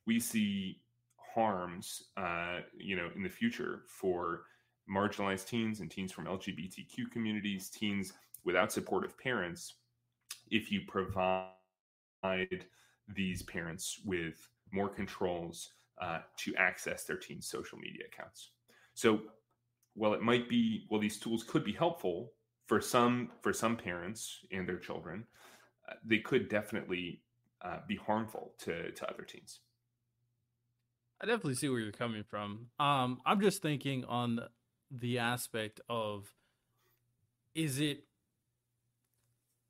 [0.06, 0.80] we see
[1.16, 4.42] harms, uh, you know, in the future for
[4.90, 8.12] marginalized teens and teens from LGBTQ communities, teens
[8.44, 9.74] without supportive parents,
[10.50, 11.50] if you provide
[13.08, 18.50] these parents with more controls uh, to access their teens' social media accounts.
[18.94, 19.20] So,
[19.94, 22.32] while it might be, well, these tools could be helpful
[22.66, 25.24] for some for some parents and their children,
[25.88, 27.22] uh, they could definitely
[27.62, 29.60] uh, be harmful to to other teens.
[31.20, 32.68] I definitely see where you're coming from.
[32.78, 34.40] Um, I'm just thinking on
[34.90, 36.32] the aspect of
[37.54, 38.04] is it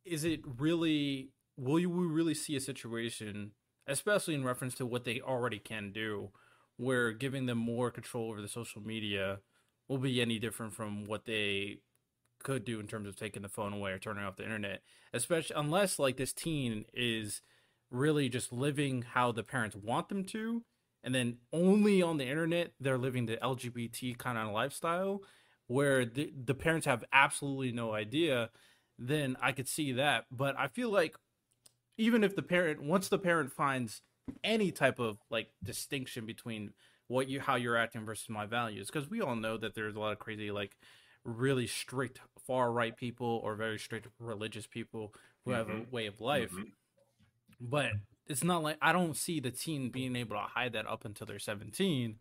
[0.04, 3.52] is it really will you really see a situation,
[3.86, 6.30] especially in reference to what they already can do,
[6.76, 9.40] where giving them more control over the social media
[9.88, 11.78] will be any different from what they
[12.42, 14.82] could do in terms of taking the phone away or turning off the internet,
[15.12, 17.42] especially unless like this teen is
[17.90, 20.62] really just living how the parents want them to
[21.02, 25.22] and then only on the internet they're living the LGBT kind of lifestyle
[25.66, 28.50] where the, the parents have absolutely no idea,
[28.98, 30.26] then I could see that.
[30.30, 31.14] But I feel like
[32.00, 34.02] even if the parent once the parent finds
[34.44, 36.72] any type of like distinction between
[37.08, 40.00] what you how you're acting versus my values, because we all know that there's a
[40.00, 40.76] lot of crazy like
[41.24, 45.12] really strict far right people or very strict religious people
[45.44, 45.90] who have a Mhm.
[45.90, 46.72] way of life Mhm.
[47.60, 47.92] but
[48.26, 51.26] it's not like I don't see the teen being able to hide that up until
[51.26, 52.20] they're 17.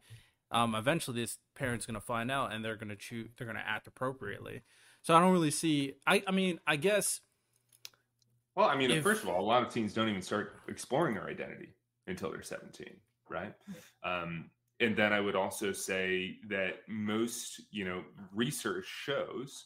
[0.52, 3.30] Um, eventually, this parent's gonna find out, and they're gonna choose.
[3.38, 4.64] They're gonna act appropriately.
[5.04, 5.94] So I don't really see.
[6.08, 7.22] I I mean, I guess.
[8.56, 11.16] Well, I mean, if, first of all, a lot of teens don't even start exploring
[11.16, 11.70] their identity
[12.08, 12.88] until they're 17,
[13.30, 13.54] right?
[14.04, 19.66] Um, and then I would also say that most, you know, research shows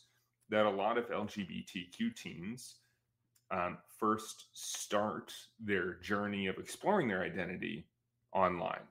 [0.50, 2.76] that a lot of LGBTQ teens
[3.52, 7.88] um, first start their journey of exploring their identity
[8.34, 8.82] online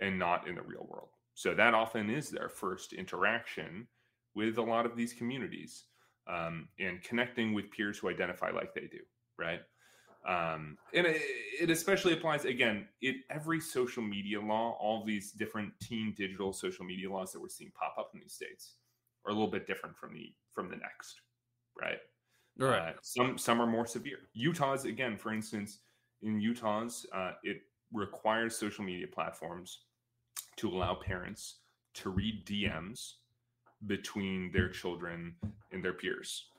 [0.00, 1.10] and not in the real world.
[1.34, 3.86] So that often is their first interaction
[4.34, 5.84] with a lot of these communities
[6.28, 8.98] um, and connecting with peers who identify like they do,
[9.38, 9.60] right?
[10.26, 11.22] Um, and it,
[11.60, 14.76] it, especially applies again in every social media law.
[14.80, 18.34] All these different teen digital social media laws that we're seeing pop up in these
[18.34, 18.74] states
[19.24, 21.22] are a little bit different from the from the next,
[21.80, 21.98] right?
[22.58, 22.94] Right.
[22.94, 24.18] Uh, some some are more severe.
[24.34, 25.78] Utah's again, for instance,
[26.22, 27.62] in Utah's, uh, it
[27.92, 29.78] requires social media platforms
[30.56, 31.60] to allow parents
[31.94, 33.14] to read DMs
[33.86, 35.36] between their children
[35.72, 36.50] and their peers.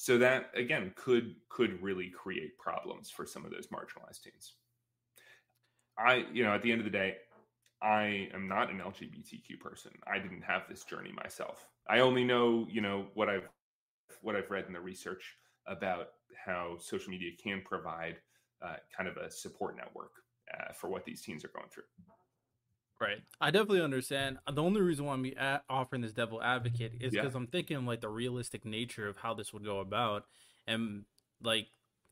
[0.00, 4.54] So that again could could really create problems for some of those marginalized teens.
[5.98, 7.16] I, you know, at the end of the day,
[7.82, 9.92] I am not an LGBTQ person.
[10.10, 11.66] I didn't have this journey myself.
[11.86, 13.50] I only know, you know, what I've
[14.22, 15.36] what I've read in the research
[15.66, 16.12] about
[16.46, 18.16] how social media can provide
[18.62, 20.12] uh, kind of a support network
[20.54, 21.84] uh, for what these teens are going through.
[23.00, 23.22] Right.
[23.40, 24.38] I definitely understand.
[24.46, 27.38] Uh, the only reason why I'm offering this devil advocate is because yeah.
[27.38, 30.26] I'm thinking like the realistic nature of how this would go about.
[30.66, 31.04] And
[31.42, 31.68] like,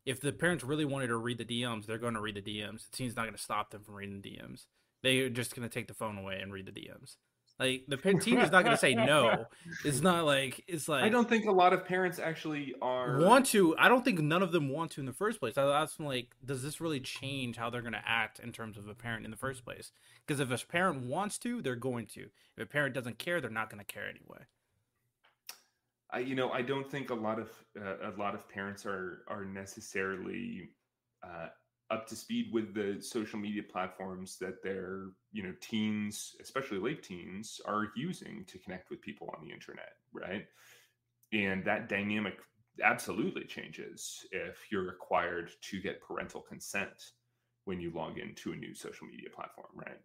[0.06, 2.90] if the parents really wanted to read the DMs, they're going to read the DMs.
[2.90, 4.64] The team's not going to stop them from reading the DMs.
[5.02, 7.16] They're just going to take the phone away and read the DMs.
[7.58, 9.46] Like the team is not going to say no.
[9.84, 13.46] It's not like it's like I don't think a lot of parents actually are want
[13.46, 13.76] to.
[13.76, 15.58] I don't think none of them want to in the first place.
[15.58, 18.78] I asked them like, does this really change how they're going to act in terms
[18.78, 19.90] of a parent in the first place?
[20.24, 22.28] Because if a parent wants to, they're going to.
[22.56, 24.44] If a parent doesn't care, they're not going to care anyway.
[26.10, 29.24] I, you know, I don't think a lot of uh, a lot of parents are
[29.26, 30.70] are necessarily
[31.24, 31.48] uh,
[31.90, 37.02] up to speed with the social media platforms that their you know teens especially late
[37.02, 40.46] teens are using to connect with people on the internet right?
[41.32, 42.38] And that dynamic
[42.82, 47.12] absolutely changes if you're required to get parental consent
[47.64, 50.00] when you log into a new social media platform right?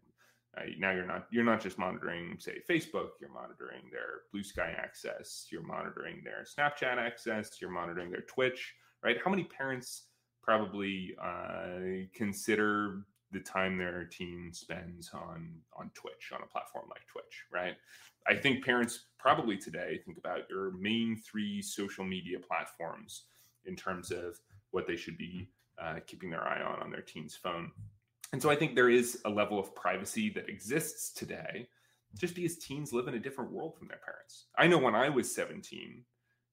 [0.55, 5.47] Uh, now you're not you're not just monitoring say facebook you're monitoring their Bluesky access
[5.51, 9.17] you're monitoring their snapchat access you're monitoring their twitch right?
[9.23, 10.03] How many parents
[10.44, 17.08] probably uh, consider the time their teen spends on on Twitch on a platform like
[17.08, 17.76] Twitch, right?
[18.28, 23.24] I think parents probably today think about your main three social media platforms
[23.66, 24.39] in terms of
[24.72, 25.50] what they should be
[25.82, 27.72] uh, keeping their eye on on their teen's phone.
[28.32, 31.68] And so I think there is a level of privacy that exists today
[32.16, 34.46] just because teens live in a different world from their parents.
[34.58, 36.04] I know when I was 17,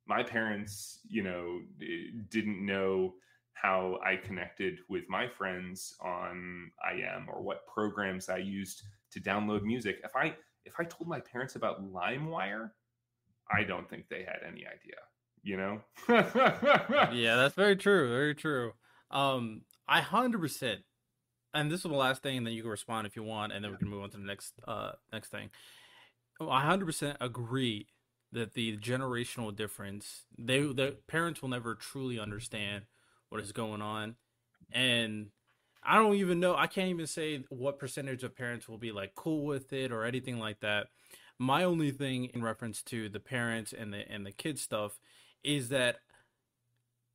[0.06, 1.60] my parents, you know,
[2.30, 3.14] didn't know
[3.54, 8.82] how I connected with my friends on IM or what programs I used
[9.12, 10.00] to download music.
[10.04, 10.34] If I
[10.64, 12.70] if I told my parents about LimeWire,
[13.52, 14.96] I don't think they had any idea.
[15.42, 15.80] You know?
[17.12, 18.10] yeah, that's very true.
[18.10, 18.72] Very true.
[19.10, 20.80] Um, I hundred percent.
[21.52, 23.64] And this is the last thing, and then you can respond if you want, and
[23.64, 25.50] then we can move on to the next uh next thing.
[26.40, 27.88] I hundred percent agree
[28.32, 32.84] that the generational difference, they the parents will never truly understand
[33.30, 34.16] what is going on.
[34.70, 35.30] And
[35.82, 39.14] I don't even know, I can't even say what percentage of parents will be like
[39.14, 40.88] cool with it or anything like that.
[41.38, 45.00] My only thing in reference to the parents and the and the kids stuff
[45.42, 46.00] is that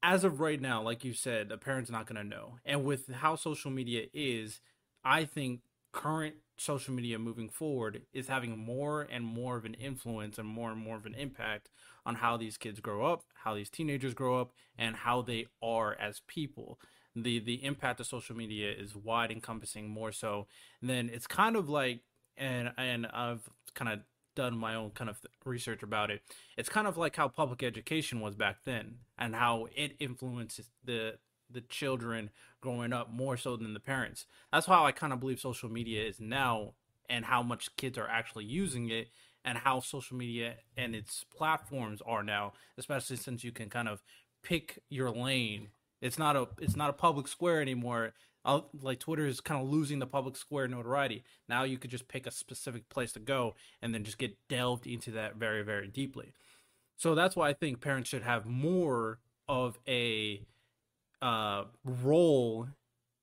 [0.02, 2.58] as of right now, like you said, the parent's not going to know.
[2.66, 4.62] And with how social media is,
[5.04, 5.62] I think
[5.96, 10.70] current social media moving forward is having more and more of an influence and more
[10.72, 11.70] and more of an impact
[12.06, 15.96] on how these kids grow up, how these teenagers grow up, and how they are
[15.96, 16.80] as people.
[17.16, 20.48] The the impact of social media is wide encompassing more so
[20.82, 22.02] than it's kind of like
[22.36, 24.00] and and I've kind of
[24.36, 26.22] done my own kind of research about it.
[26.58, 31.14] It's kind of like how public education was back then and how it influences the
[31.56, 32.30] the children
[32.62, 34.28] growing up more so than the parents.
[34.52, 36.74] That's how I kind of believe social media is now
[37.10, 39.08] and how much kids are actually using it
[39.44, 44.02] and how social media and its platforms are now, especially since you can kind of
[44.44, 45.70] pick your lane.
[46.02, 48.14] It's not a it's not a public square anymore.
[48.44, 51.24] I'll, like Twitter is kind of losing the public square notoriety.
[51.50, 54.86] Now you could just pick a specific place to go and then just get delved
[54.86, 56.34] into that very very deeply.
[56.98, 60.46] So that's why I think parents should have more of a
[61.22, 62.68] uh, role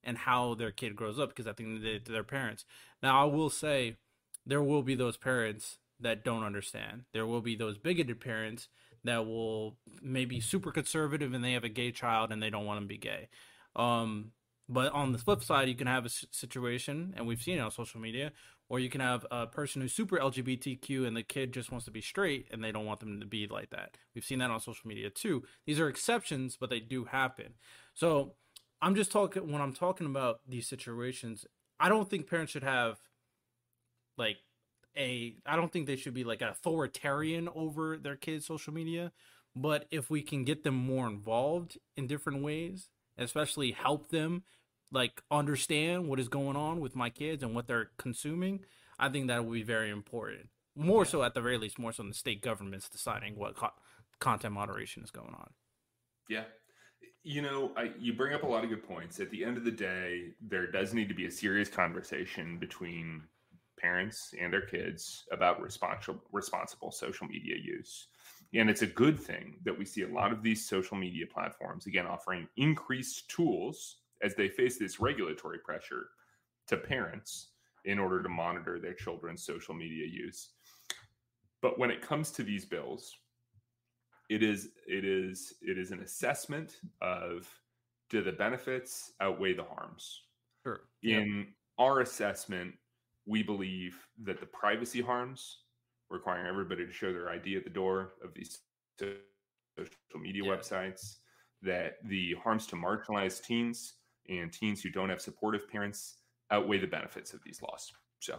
[0.04, 2.64] and how their kid grows up because I think they, their parents.
[3.02, 3.96] Now, I will say
[4.44, 7.04] there will be those parents that don't understand.
[7.12, 8.68] There will be those bigoted parents
[9.04, 12.78] that will maybe super conservative and they have a gay child and they don't want
[12.78, 13.28] them to be gay.
[13.76, 14.32] Um,
[14.68, 17.70] but on the flip side, you can have a situation, and we've seen it on
[17.70, 18.32] social media,
[18.68, 21.90] or you can have a person who's super LGBTQ and the kid just wants to
[21.90, 23.98] be straight and they don't want them to be like that.
[24.14, 25.42] We've seen that on social media too.
[25.66, 27.54] These are exceptions, but they do happen.
[27.94, 28.34] So
[28.80, 31.46] I'm just talking when I'm talking about these situations,
[31.78, 32.98] I don't think parents should have
[34.16, 34.38] like
[34.96, 39.12] a I don't think they should be like authoritarian over their kids' social media.
[39.54, 42.88] But if we can get them more involved in different ways,
[43.18, 44.44] especially help them
[44.90, 48.60] like understand what is going on with my kids and what they're consuming,
[48.98, 50.48] I think that will be very important.
[50.74, 53.72] More so, at the very least, more so than the state governments deciding what co-
[54.20, 55.50] content moderation is going on.
[56.28, 56.44] Yeah,
[57.24, 59.20] you know, I, you bring up a lot of good points.
[59.20, 63.22] At the end of the day, there does need to be a serious conversation between
[63.78, 68.08] parents and their kids about responsible responsible social media use.
[68.54, 71.86] And it's a good thing that we see a lot of these social media platforms
[71.86, 76.08] again offering increased tools as they face this regulatory pressure
[76.68, 77.48] to parents
[77.84, 80.50] in order to monitor their children's social media use.
[81.60, 83.16] But when it comes to these bills,
[84.32, 87.46] it is it is it is an assessment of
[88.08, 90.22] do the benefits outweigh the harms.
[90.64, 90.80] Sure.
[91.02, 91.46] In yep.
[91.78, 92.72] our assessment,
[93.26, 95.58] we believe that the privacy harms,
[96.08, 98.60] requiring everybody to show their ID at the door of these
[98.98, 100.50] social media yeah.
[100.50, 101.16] websites,
[101.60, 103.94] that the harms to marginalized teens
[104.30, 106.16] and teens who don't have supportive parents
[106.50, 107.92] outweigh the benefits of these laws.
[108.20, 108.38] So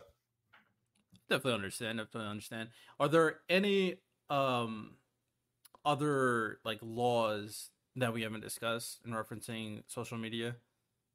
[1.29, 2.69] definitely understand, definitely understand.
[2.99, 3.97] Are there any
[4.29, 4.95] um
[5.85, 10.55] other like laws that we haven't discussed in referencing social media?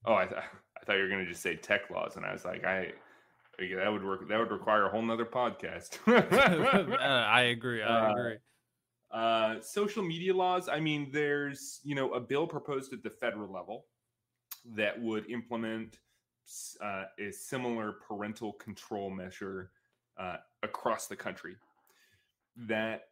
[0.05, 2.33] Oh, I, th- I thought you were going to just say tech laws, and I
[2.33, 2.93] was like, I
[3.59, 4.29] that would work.
[4.29, 5.99] That would require a whole nother podcast.
[6.07, 7.83] uh, I agree.
[7.83, 8.37] I uh, agree.
[9.11, 10.69] Uh, uh, social media laws.
[10.69, 13.87] I mean, there's you know a bill proposed at the federal level
[14.77, 15.99] that would implement
[16.81, 19.71] uh, a similar parental control measure
[20.19, 21.57] uh, across the country.
[22.57, 23.03] That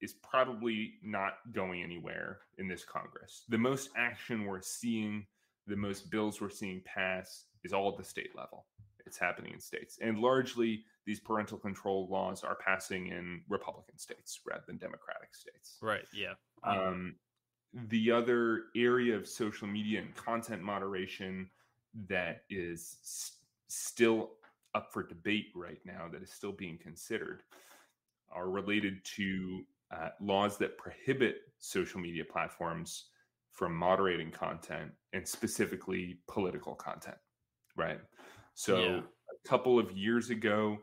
[0.00, 3.44] is probably not going anywhere in this Congress.
[3.48, 5.26] The most action we're seeing,
[5.66, 8.66] the most bills we're seeing pass is all at the state level.
[9.06, 9.98] It's happening in states.
[10.00, 15.76] And largely, these parental control laws are passing in Republican states rather than Democratic states.
[15.80, 16.04] Right.
[16.12, 16.34] Yeah.
[16.64, 17.14] Um,
[17.72, 21.48] the other area of social media and content moderation
[22.08, 23.36] that is s-
[23.68, 24.32] still
[24.74, 27.42] up for debate right now, that is still being considered,
[28.32, 29.64] are related to
[29.94, 33.06] uh, laws that prohibit social media platforms
[33.52, 37.16] from moderating content and specifically political content,
[37.76, 37.98] right?
[38.54, 39.00] So, yeah.
[39.00, 40.78] a couple of years ago,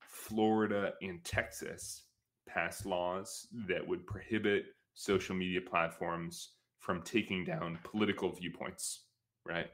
[0.00, 2.04] Florida and Texas
[2.48, 4.64] passed laws that would prohibit
[4.94, 9.04] social media platforms from taking down political viewpoints,
[9.44, 9.66] right?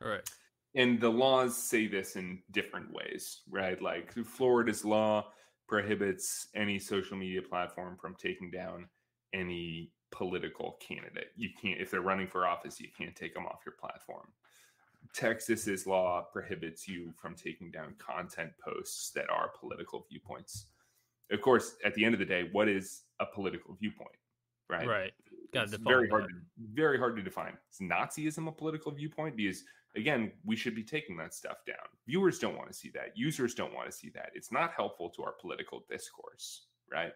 [0.00, 0.28] Right.
[0.74, 3.80] And the laws say this in different ways, right?
[3.82, 5.26] Like Florida's law
[5.70, 8.88] prohibits any social media platform from taking down
[9.32, 11.28] any political candidate.
[11.36, 14.26] You can't, if they're running for office, you can't take them off your platform.
[15.14, 20.66] Texas's law prohibits you from taking down content posts that are political viewpoints.
[21.30, 24.10] Of course, at the end of the day, what is a political viewpoint?
[24.68, 24.88] Right.
[24.88, 25.12] Right.
[25.54, 25.68] Got.
[25.68, 26.24] Very hard.
[26.24, 26.34] To,
[26.74, 27.56] very hard to define.
[27.72, 29.36] Is Nazism a political viewpoint?
[29.36, 29.62] Because
[29.96, 31.76] again, we should be taking that stuff down.
[32.06, 33.16] Viewers don't want to see that.
[33.16, 34.30] Users don't want to see that.
[34.34, 37.12] It's not helpful to our political discourse, right?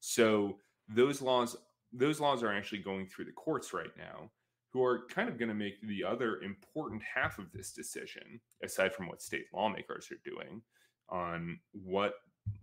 [0.00, 1.56] So those laws,
[1.92, 4.30] those laws are actually going through the courts right now,
[4.72, 8.94] who are kind of going to make the other important half of this decision, aside
[8.94, 10.62] from what state lawmakers are doing,
[11.08, 12.14] on what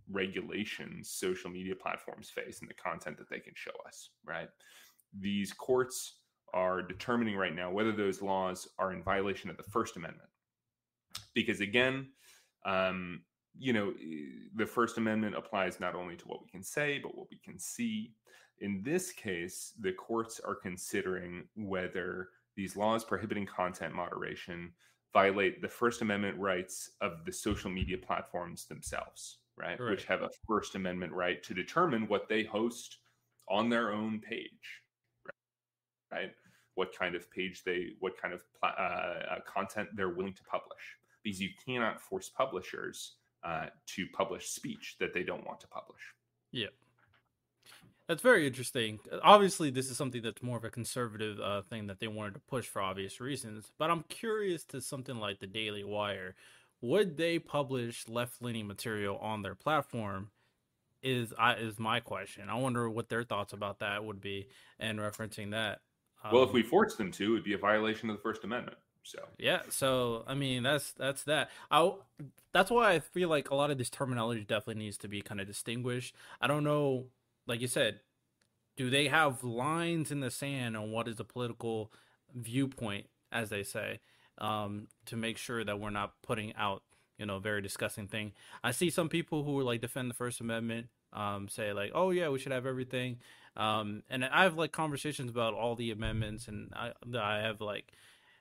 [0.09, 4.49] regulations social media platforms face and the content that they can show us, right?
[5.19, 6.19] These courts
[6.53, 10.29] are determining right now whether those laws are in violation of the First Amendment.
[11.33, 12.07] Because again,
[12.65, 13.21] um,
[13.59, 13.93] you know,
[14.55, 17.59] the First Amendment applies not only to what we can say, but what we can
[17.59, 18.13] see.
[18.59, 24.71] In this case, the courts are considering whether these laws prohibiting content moderation
[25.13, 29.79] violate the First Amendment rights of the social media platforms themselves, right?
[29.79, 29.91] right?
[29.91, 32.97] Which have a First Amendment right to determine what they host
[33.49, 34.81] on their own page,
[36.11, 36.31] right?
[36.75, 40.83] What kind of page they, what kind of uh, uh, content they're willing to publish,
[41.23, 46.01] because you cannot force publishers uh, to publish speech that they don't want to publish.
[46.51, 46.67] Yeah.
[48.07, 48.99] That's very interesting.
[49.21, 52.39] Obviously, this is something that's more of a conservative uh, thing that they wanted to
[52.39, 53.71] push for obvious reasons.
[53.77, 56.35] But I'm curious to something like the Daily Wire.
[56.79, 60.29] Would they publish left leaning material on their platform?
[61.03, 62.49] Is I is my question.
[62.49, 64.47] I wonder what their thoughts about that would be,
[64.79, 65.81] and referencing that.
[66.31, 68.77] Well, if we um, forced them to, it'd be a violation of the First Amendment.
[69.03, 71.49] So yeah, so I mean that's that's that.
[71.71, 71.91] I
[72.51, 75.39] that's why I feel like a lot of this terminology definitely needs to be kind
[75.39, 76.13] of distinguished.
[76.41, 77.05] I don't know,
[77.45, 78.01] like you said,
[78.75, 81.91] do they have lines in the sand on what is a political
[82.35, 84.01] viewpoint, as they say,
[84.39, 86.83] um, to make sure that we're not putting out
[87.17, 88.33] you know very disgusting thing.
[88.63, 90.87] I see some people who like defend the First Amendment
[91.17, 93.17] um, say like, oh yeah, we should have everything.
[93.55, 97.91] Um, and I have like conversations about all the amendments, and I I have like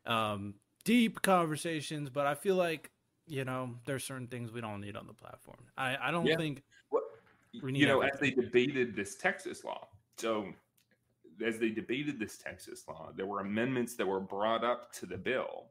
[0.04, 0.54] um,
[0.84, 2.90] deep conversations, but I feel like
[3.26, 5.58] you know there's certain things we don't need on the platform.
[5.76, 6.36] I I don't yeah.
[6.36, 7.02] think well.
[7.52, 8.10] You know, everything.
[8.12, 9.88] as they debated this Texas law,
[10.18, 10.52] so
[11.44, 15.16] as they debated this Texas law, there were amendments that were brought up to the
[15.16, 15.68] bill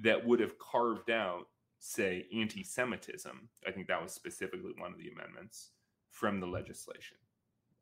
[0.00, 1.48] that would have carved out,
[1.80, 3.48] say, anti-Semitism.
[3.66, 5.72] I think that was specifically one of the amendments
[6.12, 7.16] from the legislation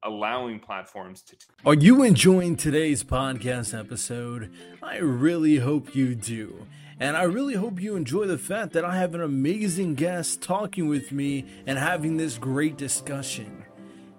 [0.02, 1.36] allowing platforms to.
[1.66, 4.50] Are you enjoying today's podcast episode?
[4.82, 6.66] I really hope you do.
[6.98, 10.88] And I really hope you enjoy the fact that I have an amazing guest talking
[10.88, 13.64] with me and having this great discussion.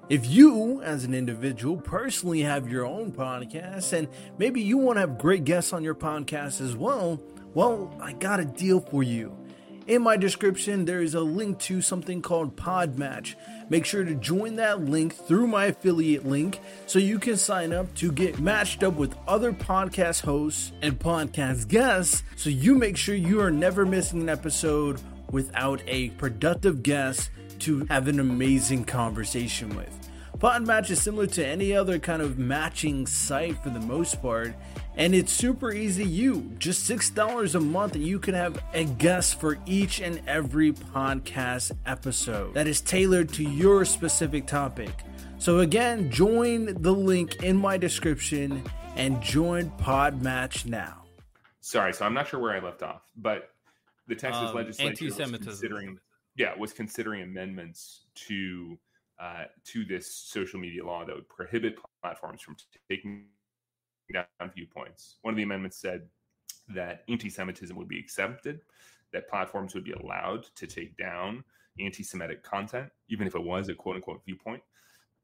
[0.09, 4.07] If you, as an individual, personally have your own podcast and
[4.37, 7.21] maybe you want to have great guests on your podcast as well,
[7.53, 9.37] well, I got a deal for you.
[9.87, 13.33] In my description, there is a link to something called Podmatch.
[13.67, 17.93] Make sure to join that link through my affiliate link so you can sign up
[17.95, 23.15] to get matched up with other podcast hosts and podcast guests so you make sure
[23.15, 25.01] you are never missing an episode
[25.31, 30.10] without a productive guest to have an amazing conversation with.
[30.37, 34.55] Podmatch is similar to any other kind of matching site for the most part
[34.95, 36.03] and it's super easy.
[36.03, 40.73] You just $6 a month and you can have a guest for each and every
[40.73, 44.91] podcast episode that is tailored to your specific topic.
[45.37, 48.63] So again join the link in my description
[48.95, 51.03] and join podmatch now.
[51.61, 53.49] Sorry so i'm not sure where i left off but
[54.07, 55.99] the texas um, legislature was considering
[56.35, 58.77] yeah was considering amendments to
[59.21, 62.55] uh, to this social media law that would prohibit platforms from
[62.89, 63.25] taking
[64.11, 64.25] down
[64.55, 65.17] viewpoints.
[65.21, 66.07] One of the amendments said
[66.69, 68.61] that anti Semitism would be accepted,
[69.13, 71.43] that platforms would be allowed to take down
[71.79, 74.63] anti Semitic content, even if it was a quote unquote viewpoint.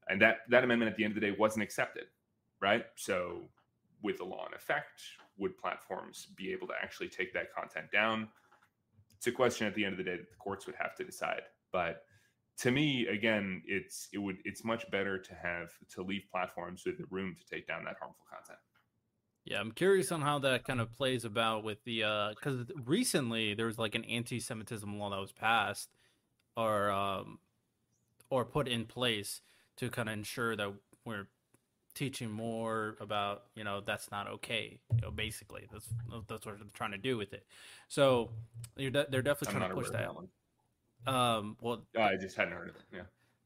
[0.09, 2.05] And that, that amendment at the end of the day wasn't accepted,
[2.61, 2.85] right?
[2.95, 3.41] So,
[4.03, 5.01] with the law in effect,
[5.39, 8.27] would platforms be able to actually take that content down?
[9.17, 11.03] It's a question at the end of the day that the courts would have to
[11.03, 11.41] decide.
[11.71, 12.03] But
[12.59, 16.97] to me, again, it's it would it's much better to have to leave platforms with
[16.97, 18.59] the room to take down that harmful content.
[19.45, 21.99] Yeah, I'm curious on how that kind of plays about with the
[22.35, 25.89] because uh, recently there was like an anti-Semitism law that was passed
[26.57, 27.39] or um,
[28.29, 29.41] or put in place
[29.77, 30.73] to kind of ensure that
[31.05, 31.27] we're
[31.93, 34.79] teaching more about you know that's not okay.
[34.95, 35.87] You know, basically that's
[36.27, 37.45] that's what they're trying to do with it.
[37.87, 38.31] So
[38.75, 40.09] de- they're definitely trying to push that.
[41.07, 42.81] Um, well, oh, I just hadn't heard of it.
[42.93, 43.01] Yeah.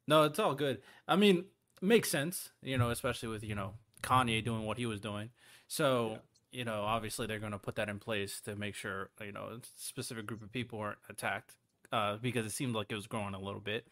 [0.07, 0.81] No, it's all good.
[1.07, 1.45] I mean,
[1.81, 2.51] makes sense.
[2.61, 5.29] You know, especially with you know Kanye doing what he was doing.
[5.67, 6.09] So,
[6.51, 6.59] yeah.
[6.59, 9.43] you know, obviously they're going to put that in place to make sure, you know,
[9.43, 11.55] a specific group of people aren't attacked
[11.91, 13.87] uh, because it seemed like it was growing a little bit.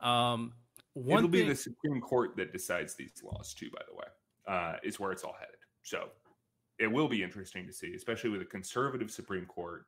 [0.00, 0.52] Um,
[0.94, 1.42] one It'll thing...
[1.42, 4.06] be the Supreme Court that decides these laws, too, by the way,
[4.46, 5.56] uh, is where it's all headed.
[5.82, 6.08] So
[6.78, 9.86] it will be interesting to see, especially with a conservative Supreme Court,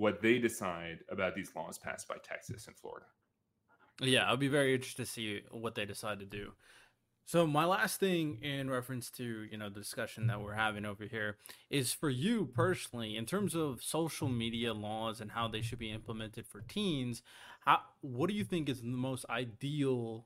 [0.00, 3.04] what they decide about these laws passed by Texas and Florida.
[4.00, 6.52] Yeah, I'll be very interested to see what they decide to do.
[7.26, 11.04] So my last thing in reference to, you know, the discussion that we're having over
[11.04, 11.36] here
[11.68, 15.90] is for you personally in terms of social media laws and how they should be
[15.90, 17.22] implemented for teens,
[17.60, 20.24] how what do you think is the most ideal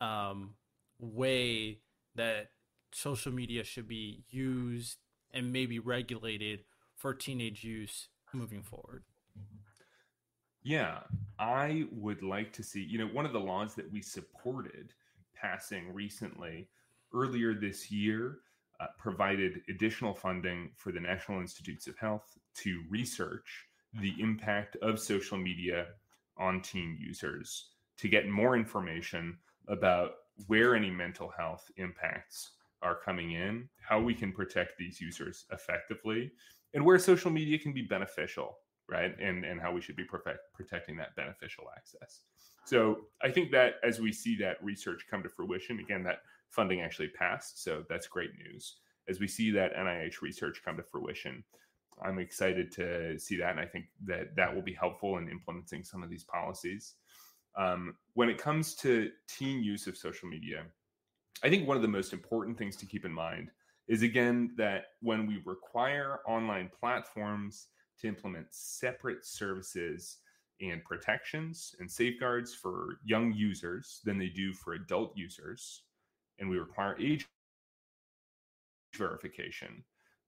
[0.00, 0.54] um,
[1.00, 1.80] way
[2.14, 2.50] that
[2.92, 4.98] social media should be used
[5.32, 6.60] and maybe regulated
[6.94, 9.04] for teenage use moving forward?
[10.62, 11.00] Yeah,
[11.38, 14.92] I would like to see, you know, one of the laws that we supported
[15.34, 16.68] passing recently,
[17.14, 18.40] earlier this year,
[18.80, 25.00] uh, provided additional funding for the National Institutes of Health to research the impact of
[25.00, 25.86] social media
[26.36, 29.38] on teen users to get more information
[29.68, 30.12] about
[30.46, 32.50] where any mental health impacts
[32.82, 36.30] are coming in, how we can protect these users effectively,
[36.74, 38.58] and where social media can be beneficial
[38.88, 39.14] right?
[39.20, 42.22] And and how we should be perfect, protecting that beneficial access.
[42.64, 46.80] So I think that as we see that research come to fruition, again, that funding
[46.80, 48.76] actually passed, so that's great news.
[49.08, 51.44] As we see that NIH research come to fruition,
[52.02, 55.84] I'm excited to see that, and I think that that will be helpful in implementing
[55.84, 56.94] some of these policies.
[57.56, 60.64] Um, when it comes to teen use of social media,
[61.42, 63.50] I think one of the most important things to keep in mind
[63.88, 67.68] is again that when we require online platforms
[68.00, 70.18] to implement separate services
[70.60, 75.82] and protections and safeguards for young users than they do for adult users,
[76.38, 77.26] and we require age
[78.94, 79.82] verification,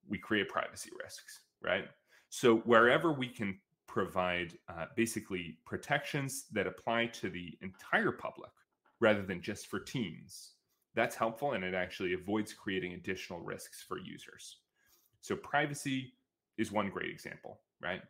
[0.09, 1.89] we create privacy risks, right?
[2.31, 8.53] So wherever we can provide uh, basically protections that apply to the entire public
[9.01, 10.53] rather than just for teens,
[11.01, 14.59] that's helpful and it actually avoids creating additional risks for users.
[15.23, 16.13] So privacy
[16.59, 18.03] is one great example, right?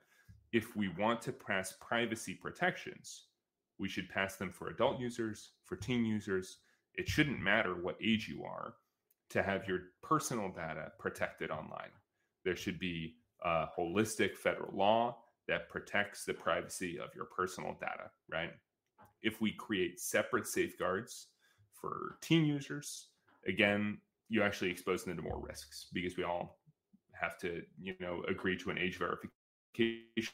[0.52, 3.26] If we want to pass privacy protections,
[3.78, 6.58] we should pass them for adult users, for teen users.
[6.96, 8.74] It shouldn't matter what age you are
[9.28, 11.92] to have your personal data protected online.
[12.44, 13.14] There should be
[13.44, 18.50] a holistic federal law that protects the privacy of your personal data, right?
[19.22, 21.28] If we create separate safeguards
[21.80, 23.08] for teen users,
[23.46, 23.98] again,
[24.28, 26.58] you actually expose them to more risks because we all
[27.12, 30.30] have to, you know, agree to an age verification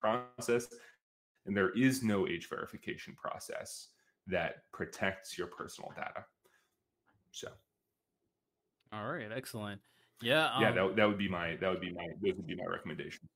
[0.00, 0.68] process.
[1.46, 3.88] And there is no age verification process
[4.26, 6.24] that protects your personal data.
[7.30, 7.48] So
[8.92, 9.80] all right, excellent.
[10.22, 12.56] Yeah, um, yeah, that, that would be my that would be my those would be
[12.56, 13.28] my recommendation.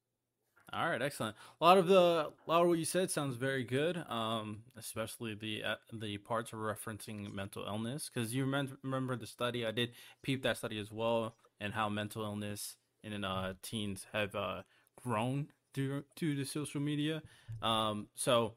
[0.73, 1.35] All right, excellent.
[1.61, 1.99] A lot of the
[2.31, 4.05] a lot of what you said sounds very good.
[4.09, 9.27] Um, especially the uh, the parts of referencing mental illness because you remember remember the
[9.27, 9.91] study I did
[10.23, 14.63] peep that study as well and how mental illness in uh, teens have uh,
[15.03, 17.23] grown due to the social media.
[17.63, 18.53] Um, so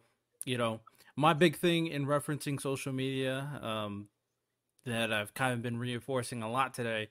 [0.46, 0.82] you know
[1.16, 4.08] my big thing in referencing social media um,
[4.86, 7.08] that I've kind of been reinforcing a lot today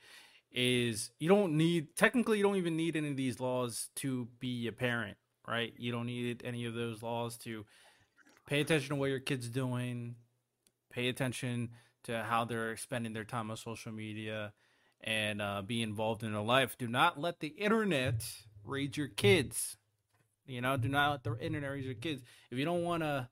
[0.53, 4.67] is you don't need technically you don't even need any of these laws to be
[4.67, 5.17] a parent,
[5.47, 5.73] right?
[5.79, 7.65] You don't need any of those laws to
[8.47, 10.17] pay attention to what your kid's doing,
[10.91, 11.71] pay attention
[12.05, 14.53] to how they're spending their time on social media,
[15.03, 16.77] and uh, be involved in their life.
[16.79, 18.25] Do not let the internet
[18.65, 19.77] raise your kids.
[20.47, 22.23] You know, do not let the internet raise your kids.
[22.51, 23.29] If you don't want to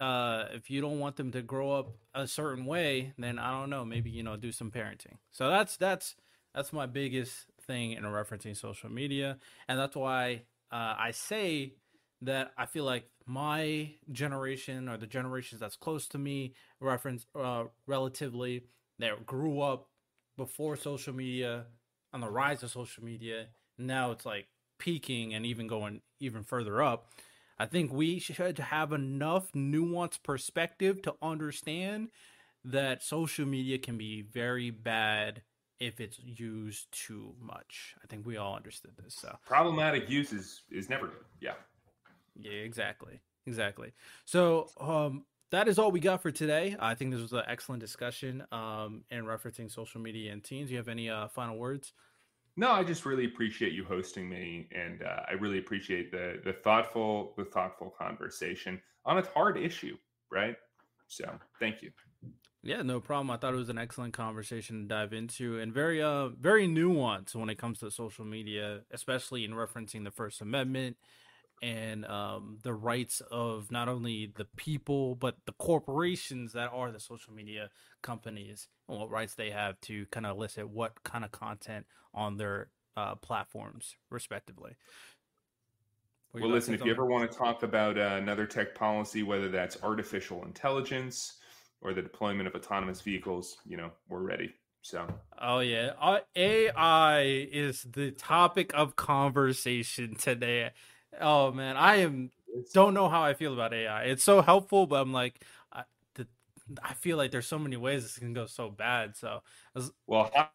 [0.00, 3.70] uh, if you don't want them to grow up a certain way, then I don't
[3.70, 5.18] know, maybe you know, do some parenting.
[5.30, 6.16] So that's that's
[6.54, 11.74] that's my biggest thing in referencing social media, and that's why uh, I say
[12.22, 17.64] that I feel like my generation or the generations that's close to me, reference uh,
[17.86, 18.64] relatively,
[18.98, 19.88] that grew up
[20.36, 21.64] before social media,
[22.12, 23.46] on the rise of social media.
[23.76, 24.46] Now it's like
[24.78, 27.08] peaking and even going even further up.
[27.58, 32.08] I think we should have enough nuanced perspective to understand
[32.64, 35.42] that social media can be very bad
[35.84, 37.94] if it's used too much.
[38.02, 39.14] I think we all understood this.
[39.14, 41.24] So problematic use is is never good.
[41.40, 41.54] Yeah.
[42.34, 43.20] Yeah, exactly.
[43.46, 43.92] Exactly.
[44.24, 46.74] So um that is all we got for today.
[46.80, 50.68] I think this was an excellent discussion um in referencing social media and teens.
[50.68, 51.92] Do you have any uh final words?
[52.56, 56.52] No, I just really appreciate you hosting me, and uh, I really appreciate the the
[56.52, 59.96] thoughtful the thoughtful conversation on a hard issue,
[60.30, 60.56] right?
[61.08, 61.24] So,
[61.58, 61.90] thank you.
[62.64, 63.30] Yeah, no problem.
[63.30, 67.34] I thought it was an excellent conversation to dive into, and very uh very nuanced
[67.34, 70.96] when it comes to social media, especially in referencing the First Amendment
[71.62, 76.98] and um, the rights of not only the people but the corporations that are the
[76.98, 77.70] social media
[78.02, 82.38] companies and what rights they have to kind of elicit what kind of content on
[82.38, 84.72] their uh, platforms, respectively.
[86.32, 89.80] Well, listen, if you ever want to talk about uh, another tech policy, whether that's
[89.82, 91.34] artificial intelligence
[91.84, 94.54] or the deployment of autonomous vehicles, you know, we're ready.
[94.82, 95.06] So,
[95.40, 100.72] oh yeah, uh, AI is the topic of conversation today.
[101.20, 102.30] Oh man, I am
[102.72, 104.04] don't know how I feel about AI.
[104.04, 105.40] It's so helpful, but I'm like,
[105.72, 105.84] I,
[106.14, 106.26] the,
[106.82, 109.16] I feel like there's so many ways this can go so bad.
[109.16, 109.42] So,
[109.74, 110.52] was, well, hot,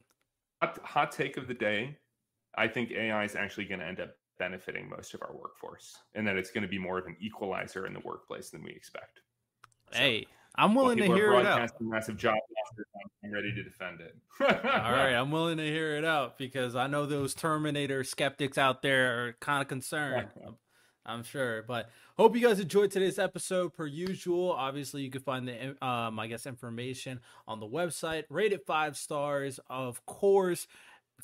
[0.61, 1.97] hot, hot take of the day.
[2.56, 6.27] I think AI is actually going to end up benefiting most of our workforce, and
[6.27, 9.22] that it's going to be more of an equalizer in the workplace than we expect.
[9.91, 10.27] So, hey,
[10.60, 11.72] I'm willing to hear it out.
[11.80, 12.36] Massive job
[13.23, 14.15] I'm ready to defend it.
[14.41, 18.81] All right, I'm willing to hear it out because I know those Terminator skeptics out
[18.81, 20.27] there are kind of concerned.
[21.06, 23.73] I'm sure, but hope you guys enjoyed today's episode.
[23.73, 28.26] Per usual, obviously you can find the um, I guess information on the website.
[28.30, 30.68] Rate it five stars, of course.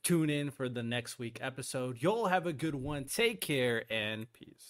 [0.01, 2.01] Tune in for the next week episode.
[2.01, 3.05] Y'all have a good one.
[3.05, 4.63] Take care and peace.